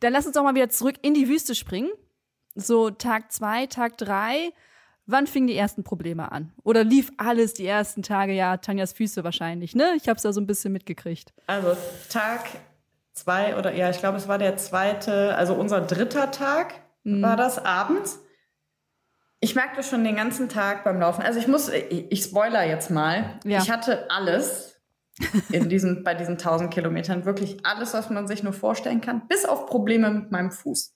[0.00, 1.90] Dann lass uns doch mal wieder zurück in die Wüste springen
[2.58, 4.50] so Tag zwei, Tag drei,
[5.06, 6.52] wann fingen die ersten Probleme an?
[6.64, 8.32] Oder lief alles die ersten Tage?
[8.32, 9.94] Ja, Tanjas Füße wahrscheinlich, ne?
[9.96, 11.32] Ich habe es ja so ein bisschen mitgekriegt.
[11.46, 11.76] Also
[12.10, 12.46] Tag
[13.12, 16.74] zwei oder ja, ich glaube, es war der zweite, also unser dritter Tag
[17.04, 17.22] mhm.
[17.22, 18.20] war das abends.
[19.40, 21.22] Ich merkte schon den ganzen Tag beim Laufen.
[21.22, 23.38] Also ich muss, ich, ich spoiler jetzt mal.
[23.44, 23.62] Ja.
[23.62, 24.80] Ich hatte alles
[25.50, 27.24] in diesen, bei diesen 1000 Kilometern.
[27.24, 29.26] Wirklich alles, was man sich nur vorstellen kann.
[29.28, 30.94] Bis auf Probleme mit meinem Fuß.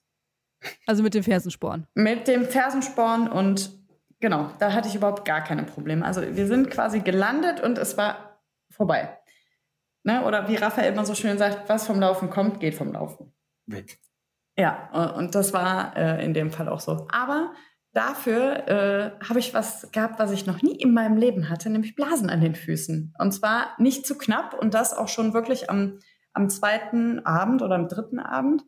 [0.87, 1.87] Also mit dem Fersensporn.
[1.93, 3.71] Mit dem Fersensporn und
[4.19, 6.05] genau, da hatte ich überhaupt gar keine Probleme.
[6.05, 9.17] Also wir sind quasi gelandet und es war vorbei.
[10.03, 10.25] Ne?
[10.25, 13.33] Oder wie Raphael immer so schön sagt, was vom Laufen kommt, geht vom Laufen.
[13.65, 13.99] Weg.
[14.57, 17.07] Ja, und das war äh, in dem Fall auch so.
[17.09, 17.53] Aber
[17.93, 21.95] dafür äh, habe ich was gehabt, was ich noch nie in meinem Leben hatte, nämlich
[21.95, 23.13] Blasen an den Füßen.
[23.17, 25.99] Und zwar nicht zu knapp und das auch schon wirklich am,
[26.33, 28.63] am zweiten Abend oder am dritten Abend.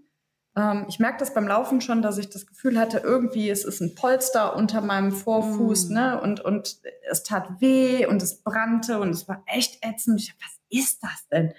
[0.55, 3.81] Ähm, ich merke das beim Laufen schon, dass ich das Gefühl hatte, irgendwie es ist
[3.81, 5.93] ein Polster unter meinem Vorfuß, mm.
[5.93, 6.21] ne?
[6.21, 6.77] Und, und
[7.09, 10.21] es tat weh und es brannte und es war echt ätzend.
[10.21, 11.53] Ich dachte, was ist das denn?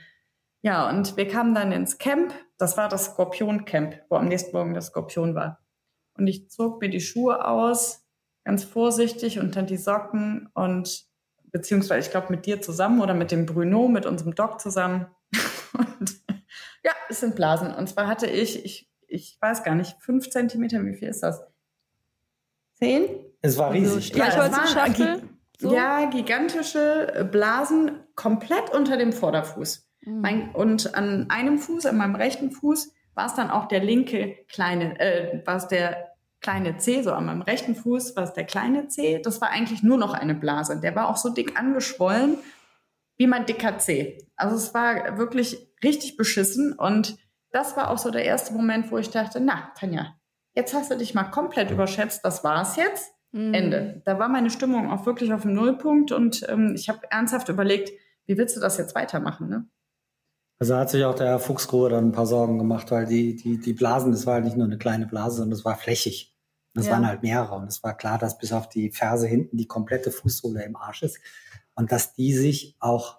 [0.63, 2.33] Ja, und wir kamen dann ins Camp.
[2.59, 5.61] Das war das Skorpion-Camp, wo am nächsten Morgen das Skorpion war.
[6.19, 8.05] Und ich zog mir die Schuhe aus,
[8.45, 11.05] ganz vorsichtig und dann die Socken und
[11.51, 15.07] beziehungsweise ich glaube mit dir zusammen oder mit dem Bruno, mit unserem Doc zusammen.
[15.73, 16.21] und
[16.85, 17.75] ja, es sind Blasen.
[17.75, 21.43] Und zwar hatte ich, ich, ich weiß gar nicht, fünf Zentimeter, wie viel ist das?
[22.75, 23.09] Zehn?
[23.43, 24.15] Es war riesig.
[24.15, 25.75] Ja, es waren, so?
[25.75, 29.91] ja, gigantische Blasen komplett unter dem Vorderfuß.
[30.03, 30.21] Mhm.
[30.21, 34.37] Mein, und an einem Fuß, an meinem rechten Fuß, war es dann auch der linke
[34.49, 38.45] kleine, äh, war es der kleine C, so an meinem rechten Fuß war es der
[38.45, 39.21] kleine C.
[39.21, 40.79] Das war eigentlich nur noch eine Blase.
[40.81, 42.39] Der war auch so dick angeschwollen
[43.17, 44.19] wie mein dicker C.
[44.37, 47.17] Also es war wirklich richtig beschissen und
[47.51, 50.15] das war auch so der erste Moment, wo ich dachte, na, Tanja,
[50.55, 53.13] jetzt hast du dich mal komplett überschätzt, das war's jetzt.
[53.33, 53.55] Mhm.
[53.55, 54.03] Ende.
[54.05, 57.91] Da war meine Stimmung auch wirklich auf dem Nullpunkt und ähm, ich habe ernsthaft überlegt,
[58.27, 59.67] wie willst du das jetzt weitermachen, ne?
[60.59, 63.59] Also hat sich auch der Herr Fuchsruhe dann ein paar Sorgen gemacht, weil die, die,
[63.59, 66.35] die Blasen, das war halt nicht nur eine kleine Blase, sondern es war flächig.
[66.75, 66.93] Das ja.
[66.93, 67.57] waren halt mehrere.
[67.57, 71.03] Und es war klar, dass bis auf die Ferse hinten die komplette Fußsohle im Arsch
[71.03, 71.19] ist
[71.75, 73.19] und dass die sich auch,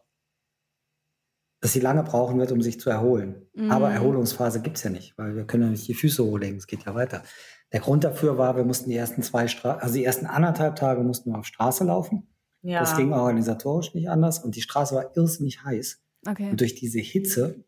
[1.61, 3.47] dass sie lange brauchen wird, um sich zu erholen.
[3.53, 3.71] Mhm.
[3.71, 6.85] Aber Erholungsphase gibt's ja nicht, weil wir können ja nicht die Füße hochlegen, es geht
[6.85, 7.23] ja weiter.
[7.71, 11.01] Der Grund dafür war, wir mussten die ersten zwei Stra also die ersten anderthalb Tage
[11.01, 12.27] mussten wir auf Straße laufen.
[12.61, 12.79] Ja.
[12.79, 16.01] Das ging organisatorisch nicht anders und die Straße war irrsinnig heiß.
[16.25, 16.49] Okay.
[16.49, 17.63] Und durch diese Hitze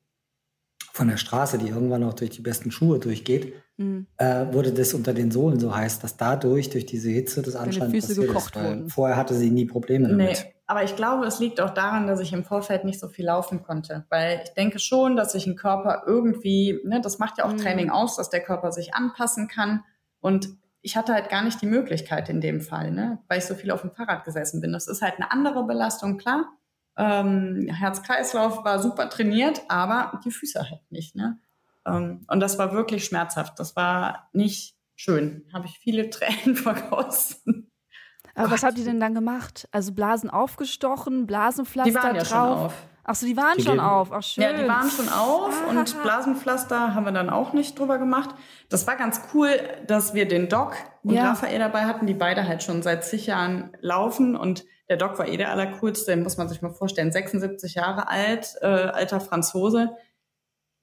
[0.94, 4.08] von der Straße, die irgendwann auch durch die besten Schuhe durchgeht, mhm.
[4.18, 7.96] äh, wurde das unter den Sohlen so heiß, dass dadurch, durch diese Hitze, das anscheinend
[7.96, 8.64] Füße passiert gekocht ist.
[8.64, 8.90] Wurden.
[8.90, 10.28] Vorher hatte sie nie Probleme damit.
[10.28, 13.26] Nee, aber ich glaube, es liegt auch daran, dass ich im Vorfeld nicht so viel
[13.26, 14.06] laufen konnte.
[14.10, 17.58] Weil ich denke schon, dass sich ein Körper irgendwie, ne, das macht ja auch mhm.
[17.58, 19.84] Training aus, dass der Körper sich anpassen kann.
[20.20, 20.50] Und
[20.82, 23.72] ich hatte halt gar nicht die Möglichkeit in dem Fall, ne, weil ich so viel
[23.72, 24.74] auf dem Fahrrad gesessen bin.
[24.74, 26.52] Das ist halt eine andere Belastung, klar.
[27.00, 31.16] Ähm, Herz-Kreislauf war super trainiert, aber die Füße halt nicht.
[31.16, 31.40] Ne?
[31.88, 33.58] Ähm, und das war wirklich schmerzhaft.
[33.58, 35.46] Das war nicht schön.
[35.54, 37.72] Habe ich viele Tränen vergossen.
[38.36, 38.52] Aber Gott.
[38.52, 39.70] was habt ihr denn dann gemacht?
[39.72, 42.28] Also Blasen aufgestochen, Blasenpflaster die waren ja drauf?
[42.28, 42.74] Schon auf.
[43.06, 44.12] Ach so, die waren die schon auf.
[44.12, 44.44] Ach schön.
[44.44, 45.70] Ja, die waren schon auf ah.
[45.70, 48.36] und Blasenpflaster haben wir dann auch nicht drüber gemacht.
[48.68, 49.50] Das war ganz cool,
[49.88, 51.30] dass wir den Doc und ja.
[51.30, 55.28] Raphael dabei hatten, die beide halt schon seit zig Jahren laufen und der Doc war
[55.28, 57.12] eh der allercoolste, den muss man sich mal vorstellen.
[57.12, 59.92] 76 Jahre alt, äh, alter Franzose.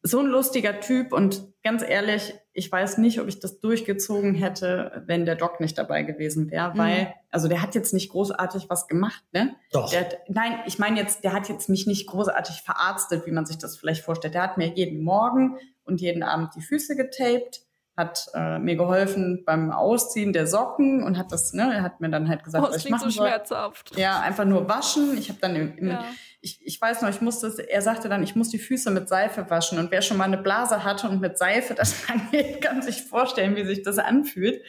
[0.02, 5.02] So ein lustiger Typ und ganz ehrlich, ich weiß nicht, ob ich das durchgezogen hätte,
[5.06, 6.78] wenn der Doc nicht dabei gewesen wäre, mhm.
[6.78, 9.56] weil, also der hat jetzt nicht großartig was gemacht, ne?
[9.72, 9.92] Doch.
[9.92, 13.58] Hat, nein, ich meine jetzt, der hat jetzt mich nicht großartig verarztet, wie man sich
[13.58, 14.34] das vielleicht vorstellt.
[14.34, 17.65] Der hat mir jeden Morgen und jeden Abend die Füße getaped
[17.96, 22.10] hat äh, mir geholfen beim Ausziehen der Socken und hat das, ne, er hat mir
[22.10, 23.28] dann halt gesagt, oh, was ich machen so soll.
[23.28, 23.96] schmerzhaft.
[23.96, 25.16] Ja, einfach nur waschen.
[25.16, 26.04] Ich habe dann im, im ja.
[26.42, 29.48] ich, ich weiß noch, ich musste, er sagte dann, ich muss die Füße mit Seife
[29.48, 32.20] waschen und wer schon mal eine Blase hatte und mit Seife, das kann,
[32.60, 34.62] kann sich vorstellen, wie sich das anfühlt.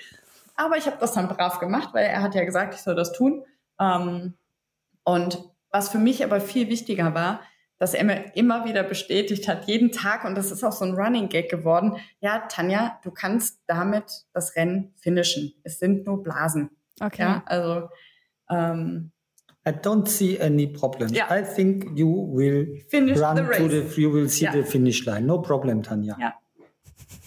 [0.56, 3.12] Aber ich habe das dann brav gemacht, weil er hat ja gesagt, ich soll das
[3.12, 3.44] tun.
[3.80, 4.36] Ähm,
[5.04, 7.42] und was für mich aber viel wichtiger war,
[7.80, 10.94] dass er mir immer wieder bestätigt hat, jeden Tag, und das ist auch so ein
[10.94, 15.54] Running Gag geworden, ja, Tanja, du kannst damit das Rennen finishen.
[15.64, 16.70] Es sind nur Blasen.
[17.00, 17.22] Okay.
[17.22, 17.90] Ja, also
[18.50, 19.12] ähm,
[19.68, 21.14] I don't see any problem.
[21.14, 21.28] Yeah.
[21.30, 23.58] I think you will Finish run the race.
[23.58, 24.54] to the, you will see yeah.
[24.54, 25.26] the finish line.
[25.26, 26.16] No problem, Tanja.
[26.20, 26.34] Ja.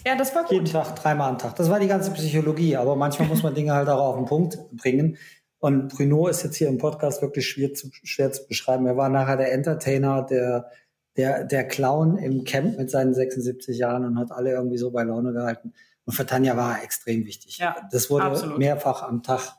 [0.05, 0.53] Ja, das war gut.
[0.53, 1.55] Jeden Tag, dreimal am Tag.
[1.57, 2.75] Das war die ganze Psychologie.
[2.75, 5.17] Aber manchmal muss man Dinge halt auch auf den Punkt bringen.
[5.61, 8.87] Und Bruno ist jetzt hier im Podcast wirklich schwer zu, schwer zu beschreiben.
[8.87, 10.71] Er war nachher der Entertainer, der,
[11.15, 15.03] der, der Clown im Camp mit seinen 76 Jahren und hat alle irgendwie so bei
[15.03, 15.73] Laune gehalten.
[16.05, 17.59] Und für Tanja war er extrem wichtig.
[17.59, 18.57] Ja, das wurde absolut.
[18.57, 19.53] mehrfach am Tag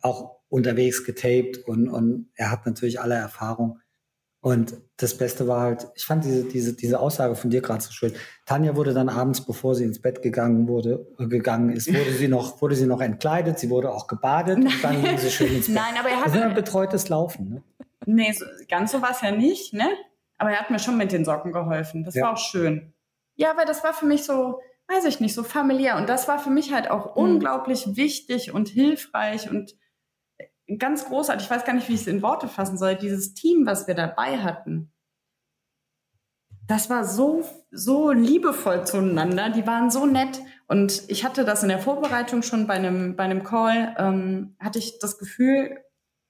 [0.00, 3.80] auch unterwegs getaped und, und er hat natürlich alle Erfahrung.
[4.46, 7.90] Und das Beste war halt, ich fand diese, diese, diese Aussage von dir gerade so
[7.90, 8.14] schön.
[8.44, 12.28] Tanja wurde dann abends, bevor sie ins Bett gegangen wurde, äh, gegangen ist, wurde sie
[12.28, 14.72] noch, wurde sie noch entkleidet, sie wurde auch gebadet Nein.
[14.72, 15.74] und dann ging sie schön ins Bett.
[15.74, 16.26] Nein, aber er hat.
[16.26, 17.62] Das ist ein betreutes Laufen, ne?
[18.04, 19.88] Nee, so, ganz so war es ja nicht, ne?
[20.38, 22.04] Aber er hat mir schon mit den Socken geholfen.
[22.04, 22.22] Das ja.
[22.22, 22.94] war auch schön.
[23.34, 25.96] Ja, weil das war für mich so, weiß ich nicht, so familiär.
[25.96, 27.22] Und das war für mich halt auch mhm.
[27.22, 29.74] unglaublich wichtig und hilfreich und
[30.78, 33.66] ganz großartig, ich weiß gar nicht, wie ich es in Worte fassen soll, dieses Team,
[33.66, 34.92] was wir dabei hatten,
[36.66, 40.40] das war so, so liebevoll zueinander, die waren so nett.
[40.66, 44.80] Und ich hatte das in der Vorbereitung schon bei einem, bei einem Call, ähm, hatte
[44.80, 45.78] ich das Gefühl,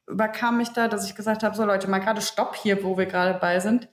[0.06, 3.06] überkam mich da, dass ich gesagt habe, so Leute, mal gerade Stopp hier, wo wir
[3.06, 3.88] gerade bei sind.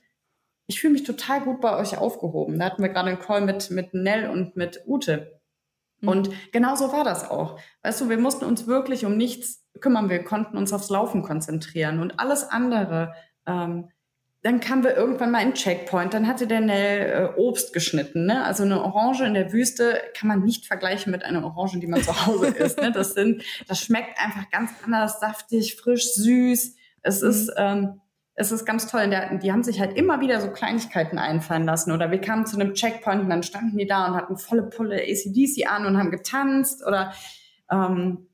[0.66, 2.58] Ich fühle mich total gut bei euch aufgehoben.
[2.58, 5.40] Da hatten wir gerade einen Call mit, mit Nell und mit Ute.
[6.00, 6.08] Mhm.
[6.08, 7.58] Und genau so war das auch.
[7.82, 10.08] Weißt du, wir mussten uns wirklich um nichts kümmern.
[10.08, 13.14] Wir konnten uns aufs Laufen konzentrieren und alles andere.
[13.46, 13.90] Ähm,
[14.42, 16.12] dann kamen wir irgendwann mal in Checkpoint.
[16.12, 18.26] Dann hatte der Nell äh, Obst geschnitten.
[18.26, 18.44] Ne?
[18.44, 22.02] Also eine Orange in der Wüste kann man nicht vergleichen mit einer Orange, die man
[22.02, 22.78] zu Hause isst.
[22.78, 22.92] Ne?
[22.92, 26.76] Das sind, das schmeckt einfach ganz anders, saftig, frisch, süß.
[27.02, 27.28] Es mhm.
[27.28, 28.00] ist ähm,
[28.34, 29.08] es ist ganz toll.
[29.08, 31.92] Der, die haben sich halt immer wieder so Kleinigkeiten einfallen lassen.
[31.92, 34.96] Oder wir kamen zu einem Checkpoint und dann standen die da und hatten volle Pulle
[34.96, 36.84] ACDC an und haben getanzt.
[36.86, 37.12] Oder
[37.70, 38.26] ähm,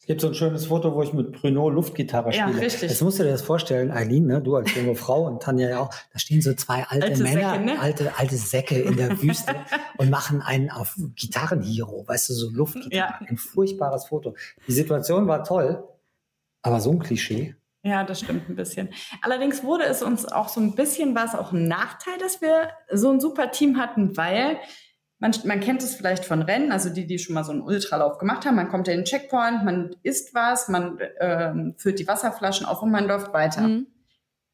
[0.00, 2.52] es gibt so ein schönes Foto, wo ich mit Bruno Luftgitarre spiele.
[2.52, 2.88] Ja, richtig.
[2.88, 4.40] Jetzt musst du dir das vorstellen, Eileen, ne?
[4.40, 7.50] du als junge Frau und Tanja ja auch, da stehen so zwei alte, alte Männer,
[7.52, 7.78] Säcke, ne?
[7.78, 9.54] alte, alte Säcke in der Wüste
[9.98, 12.94] und machen einen auf Gitarrenhero, weißt du, so Luftgitarre.
[12.94, 13.20] Ja.
[13.28, 14.34] Ein furchtbares Foto.
[14.66, 15.84] Die Situation war toll,
[16.62, 17.54] aber so ein Klischee.
[17.82, 18.88] Ja, das stimmt ein bisschen.
[19.20, 22.70] Allerdings wurde es uns auch so ein bisschen, war es auch ein Nachteil, dass wir
[22.90, 24.58] so ein super Team hatten, weil
[25.20, 28.18] man, man kennt es vielleicht von Rennen, also die, die schon mal so einen Ultralauf
[28.18, 32.66] gemacht haben, man kommt in den Checkpoint, man isst was, man äh, füllt die Wasserflaschen
[32.66, 33.68] auf und man läuft weiter.
[33.68, 33.86] Mhm.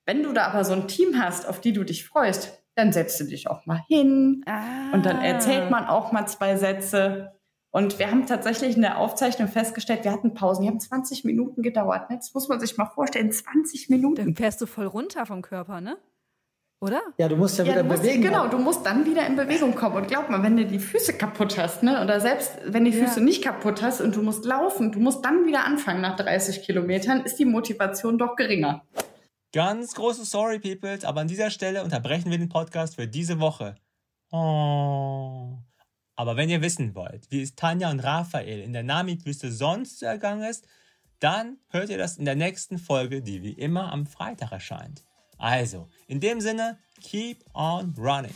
[0.04, 3.18] Wenn du da aber so ein Team hast, auf die du dich freust, dann setzt
[3.20, 4.92] du dich auch mal hin ah.
[4.92, 7.32] und dann erzählt man auch mal zwei Sätze
[7.70, 11.62] und wir haben tatsächlich in der Aufzeichnung festgestellt, wir hatten Pausen, die haben 20 Minuten
[11.62, 12.10] gedauert.
[12.10, 12.16] Ne?
[12.16, 14.16] Das muss man sich mal vorstellen, 20 Minuten.
[14.16, 15.96] Dann fährst du voll runter vom Körper, ne?
[16.80, 17.00] Oder?
[17.16, 18.22] Ja, du musst ja, ja wieder musst, bewegen.
[18.22, 19.96] Genau, du musst dann wieder in Bewegung kommen.
[19.96, 23.20] Und glaub mal, wenn du die Füße kaputt hast, ne, oder selbst wenn die Füße
[23.20, 23.24] ja.
[23.24, 27.22] nicht kaputt hast und du musst laufen, du musst dann wieder anfangen nach 30 Kilometern,
[27.22, 28.84] ist die Motivation doch geringer.
[29.52, 33.76] Ganz große Sorry, Peoples, aber an dieser Stelle unterbrechen wir den Podcast für diese Woche.
[34.30, 35.56] Oh.
[36.14, 40.06] Aber wenn ihr wissen wollt, wie es Tanja und Raphael in der Namib-Wüste sonst so
[40.06, 40.66] ergangen ist,
[41.20, 45.04] dann hört ihr das in der nächsten Folge, die wie immer am Freitag erscheint.
[45.38, 48.34] Also, in dem Sinne, keep on running.